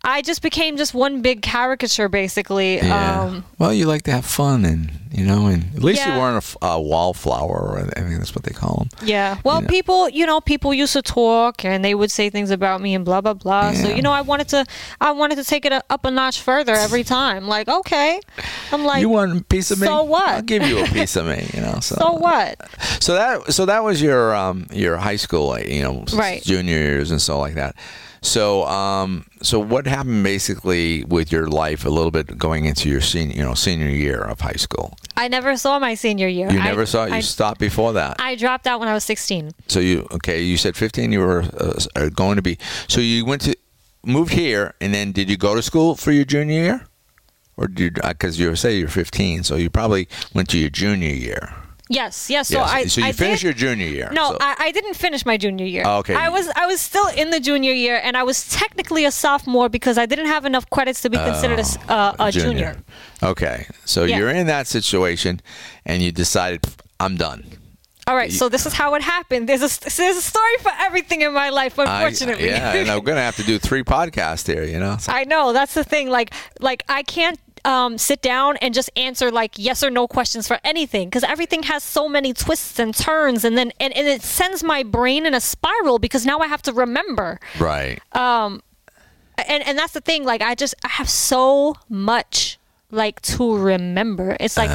[0.06, 2.76] I just became just one big caricature, basically.
[2.76, 3.22] Yeah.
[3.22, 6.44] Um, well, you like to have fun, and you know, and at least you weren't
[6.60, 9.08] a wallflower, or I think that's what they call them.
[9.08, 9.38] yeah.
[9.44, 9.68] Well, know.
[9.68, 13.04] people, you know, people used to talk and they would say things about me and
[13.04, 13.70] blah blah blah.
[13.70, 13.82] Yeah.
[13.82, 14.66] So you know, I wanted to,
[15.00, 17.46] I wanted to take it a, up a notch further every time.
[17.48, 18.20] Like, okay,
[18.72, 19.86] I'm like, you want a piece of me?
[19.86, 20.28] so what?
[20.28, 21.48] I'll give you a piece of me.
[21.54, 21.78] You know.
[21.84, 22.56] So, so what?
[23.00, 26.42] So that so that was your um your high school, like, you know, Right.
[26.42, 27.74] junior years and so like that.
[28.24, 33.02] So um so what happened basically with your life a little bit going into your
[33.02, 34.96] senior you know senior year of high school?
[35.16, 36.50] I never saw my senior year.
[36.50, 37.10] You I- never saw it.
[37.10, 38.16] You I, stopped before that.
[38.18, 39.52] I dropped out when I was 16.
[39.68, 40.40] So you okay?
[40.42, 41.12] You said fifteen.
[41.12, 42.58] You were uh, are going to be.
[42.88, 43.54] So you went to
[44.04, 46.86] moved here, and then did you go to school for your junior year,
[47.56, 51.54] or did because you say you're fifteen, so you probably went to your junior year.
[51.94, 52.48] Yes, yes.
[52.48, 52.70] So Yes.
[52.70, 54.08] I so you I finished did, your junior year.
[54.12, 55.84] No, so- I, I didn't finish my junior year.
[55.86, 56.14] Oh, okay.
[56.14, 59.68] I was I was still in the junior year, and I was technically a sophomore
[59.68, 62.76] because I didn't have enough credits to be considered a s- uh, a, junior.
[63.22, 64.18] Okay, so Yeah.
[64.18, 65.40] you're in that situation,
[65.86, 66.60] and you decided
[67.00, 67.44] I'm done.
[68.06, 69.48] All right, so this is how it happened.
[69.48, 72.48] There's a there's a story for everything in my life, I- unfortunately.
[72.48, 74.64] yeah, and I'm gonna have to do three podcasts here.
[74.64, 74.96] You know.
[75.00, 76.10] So- I know that's the thing.
[76.10, 80.46] Like, like I can't um, sit down and just answer like yes or no questions
[80.46, 84.22] for anything because everything has so many twists and turns, and then and, and it
[84.22, 87.40] sends my brain in a spiral because now I have to remember.
[87.58, 88.00] right.
[88.14, 88.62] Um
[89.48, 92.58] and and that's the thing like i just i have so much
[92.90, 94.70] like to remember it's like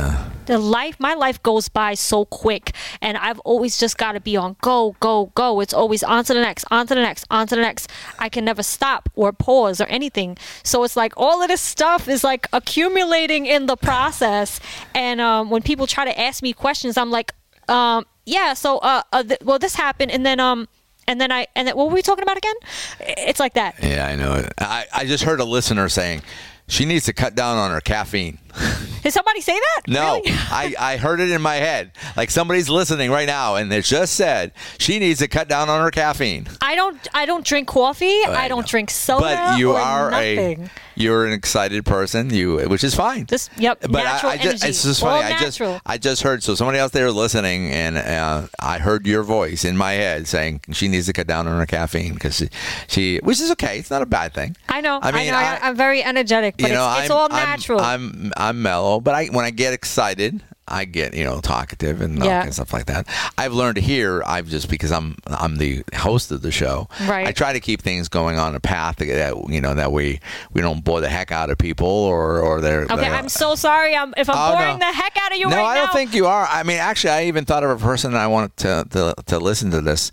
[0.50, 4.36] the life my life goes by so quick and i've always just got to be
[4.36, 7.48] on go go go it's always on to the next on to the next on
[7.48, 11.42] to the next i can never stop or pause or anything so it's like all
[11.42, 14.60] of this stuff is like accumulating in the process
[14.96, 17.34] and um, when people try to ask me questions i'm like
[17.70, 20.68] um, yeah so uh, uh th- well this happened and then um
[21.08, 22.54] and then I and then what were we talking about again?
[23.00, 23.76] It's like that.
[23.82, 24.48] Yeah, I know.
[24.60, 26.22] I, I just heard a listener saying
[26.68, 28.38] she needs to cut down on her caffeine.
[29.04, 29.82] Did somebody say that?
[29.88, 30.32] No, Really?
[30.52, 31.92] I, I heard it in my head.
[32.18, 35.82] Like somebody's listening right now, and it just said she needs to cut down on
[35.82, 36.48] her caffeine.
[36.62, 37.08] I don't.
[37.14, 38.24] I don't drink coffee.
[38.26, 39.22] I, I don't drink soda.
[39.22, 40.64] but you are nothing.
[40.66, 42.30] a you're an excited person.
[42.30, 43.26] You, which is fine.
[43.26, 44.68] This- yep, But natural I, I just, energy.
[44.68, 45.34] it's just All funny.
[45.34, 45.62] I just.
[45.86, 49.78] I just heard so somebody else there listening, and uh, I heard your voice in
[49.78, 52.50] my head saying she needs to cut down on her caffeine because she,
[52.88, 53.80] she, which is okay.
[53.80, 54.58] It's not a bad thing.
[54.68, 55.00] I know.
[55.02, 55.38] I mean, I know.
[55.38, 57.80] I- I, am very energetic, but you know, it's, it's all natural.
[57.80, 62.24] I'm, I'm mellow, but I when I get excited, I get you know talkative and
[62.24, 62.46] Yeah.
[62.46, 63.08] of stuff like that.
[63.38, 64.22] I've learned to here.
[64.26, 66.88] I've just because I'm I'm the host of the show.
[67.08, 67.28] Right.
[67.28, 69.08] I try to keep things going on a path that
[69.50, 70.20] you know that we
[70.54, 72.84] we don't bore the heck out of people or or they're.
[72.84, 73.96] okay, they're- I'm so sorry.
[73.96, 74.86] I'm, if I'm Oh, boring no.
[74.88, 75.94] the heck out of you no, right I don't now.
[75.94, 76.48] think you are.
[76.50, 79.40] I mean, actually, I even thought of a person that I wanted to to, to
[79.40, 80.12] listen to this,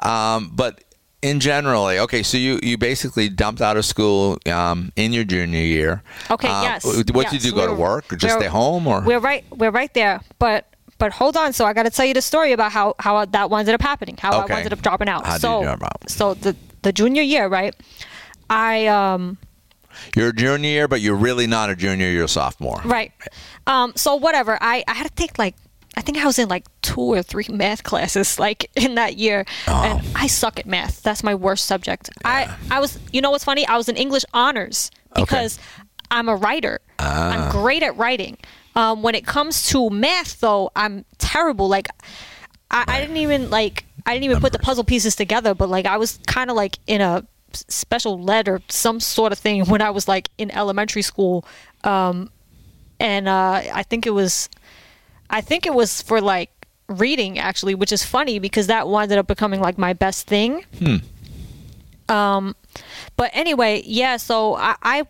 [0.00, 0.80] um, but.
[1.24, 5.58] In generally, okay, so you, you basically dumped out of school um, in your junior
[5.60, 6.02] year.
[6.30, 7.56] Okay, Uh, yes, What did you do?
[7.56, 9.00] Go to work or just stay home or?
[9.00, 9.42] We're right.
[9.50, 10.20] We're right there.
[10.38, 10.68] But
[10.98, 11.54] but hold on.
[11.54, 14.18] So I got to tell you the story about how how that ended up happening.
[14.20, 14.52] How Okay.
[14.52, 15.24] I ended up dropping out.
[15.26, 16.10] How did so you drop out?
[16.10, 17.74] so the the junior year, right?
[18.50, 19.38] I um
[20.14, 22.08] You're a junior year, but you're really not a junior.
[22.10, 22.82] You're a sophomore.
[22.84, 23.12] right.
[23.66, 24.58] Um so whatever.
[24.60, 25.56] I I had to take like.
[25.96, 29.44] I think I was in like two or three math classes like in that year,
[29.66, 31.02] and I suck at math.
[31.02, 32.10] That's my worst subject.
[32.24, 33.66] I I was, you know what's funny?
[33.66, 35.58] I was in English honors because
[36.10, 36.80] I'm a writer.
[36.98, 38.36] I'm great at writing.
[38.76, 41.68] Um, when it comes to math, though, I'm terrible.
[41.68, 41.88] Like,
[42.70, 45.54] I, I didn't even like I didn't even put the puzzle pieces together.
[45.54, 49.38] But like, I was kind of like in a special lead or some sort of
[49.38, 51.44] thing when I was like in elementary school,
[51.84, 52.30] um,
[52.98, 54.48] and uh, I think it was,
[55.30, 56.50] I think it was for like
[56.88, 60.64] reading actually, which is funny because that ended up becoming like my best thing.
[60.78, 60.96] Hmm.
[62.08, 62.54] Um,
[63.16, 64.16] but anyway, yeah.
[64.18, 65.06] So I, I,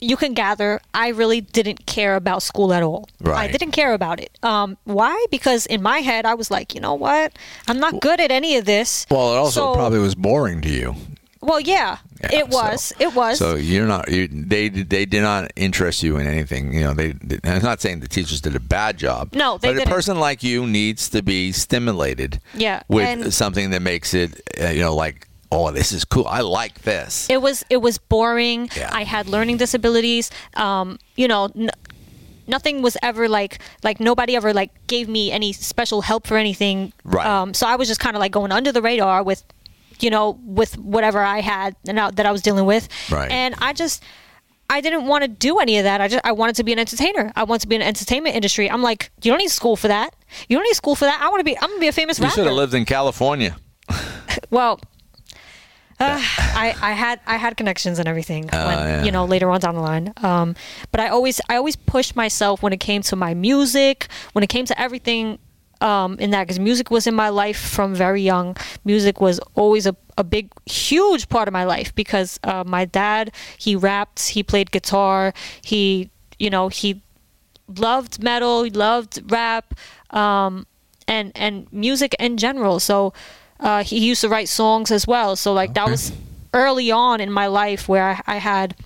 [0.00, 3.08] you can gather, I really didn't care about school at all.
[3.24, 4.30] I didn't care about it.
[4.42, 5.26] Um, why?
[5.30, 7.36] Because in my head, I was like, you know what?
[7.68, 9.06] I'm not good at any of this.
[9.10, 10.96] Well, it also So- probably was boring to you.
[11.42, 12.84] Well, yeah, Yeah, it was.
[12.84, 13.38] so- it was.
[13.38, 14.10] So you're not.
[14.10, 16.72] You, they they did not interest you in anything.
[16.74, 17.12] You know, they.
[17.12, 19.32] they- I'm not saying the teachers did a bad job.
[19.34, 19.88] No, they but didn't.
[19.88, 22.40] a person like you needs to be stimulated.
[22.54, 26.26] Yeah, With and- something that makes it, uh, you know, like, oh, this is cool.
[26.26, 27.26] I like this.
[27.30, 28.68] it was it was boring.
[28.76, 28.90] Yeah.
[28.92, 30.30] I had learning disabilities.
[30.54, 31.70] Um, you know, n-
[32.46, 36.92] nothing was ever like like nobody ever like gave me any special help for anything.
[37.04, 37.26] Right.
[37.26, 39.42] Um, so I was just kind of like going under the radar with,
[40.02, 42.88] you know, with whatever I had and I, that I was dealing with.
[43.10, 43.30] Right.
[43.30, 44.02] And I just.
[44.72, 46.00] I didn't want to do any of that.
[46.00, 47.32] I just I wanted to be an entertainer.
[47.34, 48.70] I wanted to be in the entertainment industry.
[48.70, 50.14] I'm like, you don't need school for that.
[50.48, 51.20] You don't need school for that.
[51.20, 51.58] I want to be.
[51.58, 52.26] I'm gonna be a famous rapper.
[52.26, 52.40] you rapper.
[52.42, 53.56] should have lived in California.
[54.50, 54.78] Well,
[55.98, 59.02] uh, I, I had I had connections and everything when Oh, yeah.
[59.02, 60.12] you know later on down the line.
[60.18, 60.54] Um,
[60.92, 64.48] but I always I always pushed myself when it came to my music, when it
[64.48, 65.38] came to everything
[65.80, 68.56] um, in that because music was in my life from very young.
[68.84, 73.32] Music was always a, a big huge part of my life because uh, my dad
[73.58, 77.02] he rapped, he played guitar, he you know he
[77.76, 79.74] loved metal, he loved rap,
[80.10, 80.66] um,
[81.08, 82.80] and and music in general.
[82.80, 83.12] So
[83.60, 85.36] uh, he used to write songs as well.
[85.36, 86.12] So like that was
[86.54, 88.76] early on in my life where I, I had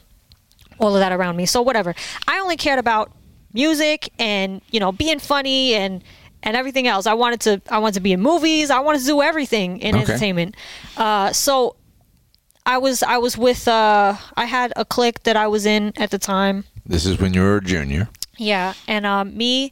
[0.78, 1.46] all of that around me.
[1.46, 1.94] So whatever.
[2.28, 3.10] I only cared about
[3.52, 6.02] music and you know being funny and
[6.44, 7.06] and everything else.
[7.06, 8.70] I wanted to I wanted to be in movies.
[8.70, 10.02] I wanted to do everything in Okay.
[10.04, 10.54] entertainment.
[10.96, 11.74] Uh, so
[12.66, 16.10] I was I was with uh, I had a clique that I was in at
[16.10, 16.64] the time.
[16.86, 18.08] This is when you were a junior.
[18.36, 19.70] Yeah, and um, me,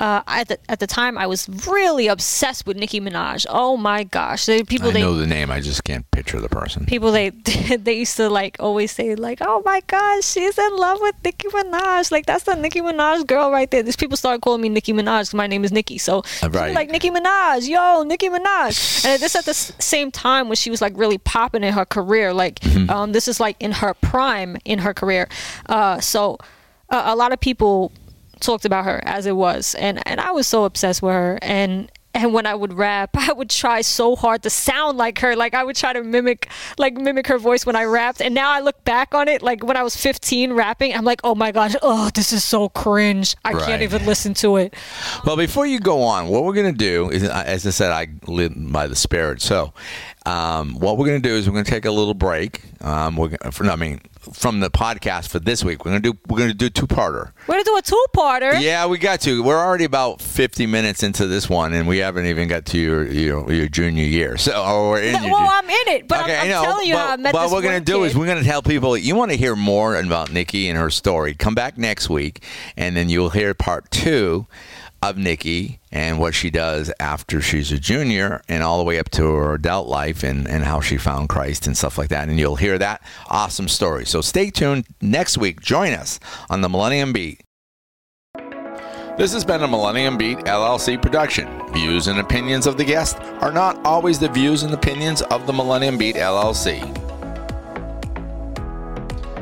[0.00, 3.46] uh, at the at the time, I was really obsessed with Nicki Minaj.
[3.48, 5.50] Oh my gosh, the people I they know the name.
[5.50, 6.86] I just can't picture the person.
[6.86, 7.30] people they
[7.76, 11.48] they used to like always say like, oh my gosh, she's in love with Nicki
[11.48, 12.12] Minaj.
[12.12, 13.82] Like that's the Nicki Minaj girl right there.
[13.82, 15.98] These people started calling me Nicki Minaj my name is Nikki.
[15.98, 16.74] So Uh, right.
[16.74, 19.04] like Nicki Minaj, yo, Nicki Minaj.
[19.04, 22.32] And this at the same time when she was like really popping in her career.
[22.32, 22.90] Like Mm-hmm.
[22.90, 25.28] um, this is like in her prime in her career.
[25.66, 26.38] Uh, so
[26.90, 27.90] uh, a lot of people
[28.40, 31.38] talked about her as it was, and and I was so obsessed with her.
[31.42, 35.36] And and when I would rap, I would try so hard to sound like her.
[35.36, 38.20] Like I would try to mimic like mimic her voice when I rapped.
[38.22, 41.20] And now I look back on it, like when I was 15 rapping, I'm like,
[41.22, 43.36] oh my gosh, oh this is so cringe.
[43.44, 43.62] I Right.
[43.66, 44.74] can't even listen to it.
[45.24, 48.08] Well, before you go on, what we're going to do is, as I said, I
[48.26, 49.40] live by the spirit.
[49.42, 49.72] So,
[50.28, 52.62] um, what we're going to do is we're going to take a little break.
[52.82, 54.00] Um, we're gonna, for, I mean,
[54.32, 56.86] from the podcast for this week, we're going to do we're going to do two
[56.86, 57.32] parter.
[57.46, 58.60] We're gonna do a two-parter.
[58.60, 59.42] Yeah, we got to.
[59.42, 63.06] We're already about fifty minutes into this one, and we haven't even got to your
[63.06, 64.36] your, your junior year.
[64.36, 66.62] So, or we're in your well, ju- I'm in it, but I'm, I'm I know,
[66.62, 68.62] telling you but, how I met but what we're gonna do is we're gonna tell
[68.62, 71.34] people you want to hear more about Nikki and her story.
[71.34, 72.44] Come back next week,
[72.76, 74.46] and then you'll hear part two
[75.02, 79.08] of Nikki and what she does after she's a junior and all the way up
[79.10, 82.28] to her adult life and, and how she found Christ and stuff like that.
[82.28, 84.04] And you'll hear that awesome story.
[84.06, 85.60] So stay tuned next week.
[85.60, 86.18] Join us
[86.50, 87.40] on the Millennium Beat.
[89.18, 91.48] This has been a Millennium Beat LLC production.
[91.72, 95.52] Views and opinions of the guest are not always the views and opinions of the
[95.52, 97.07] Millennium Beat LLC.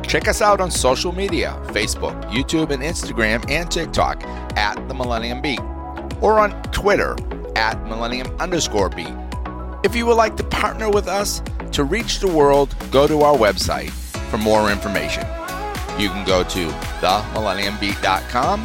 [0.07, 4.23] Check us out on social media Facebook, YouTube, and Instagram and TikTok
[4.57, 5.61] at the Millennium Beat
[6.21, 7.17] or on Twitter
[7.57, 9.13] at Millennium underscore Beat.
[9.83, 11.43] If you would like to partner with us
[11.73, 13.91] to reach the world, go to our website
[14.31, 15.27] for more information.
[15.99, 16.69] You can go to
[17.01, 18.63] themillenniumbeat.com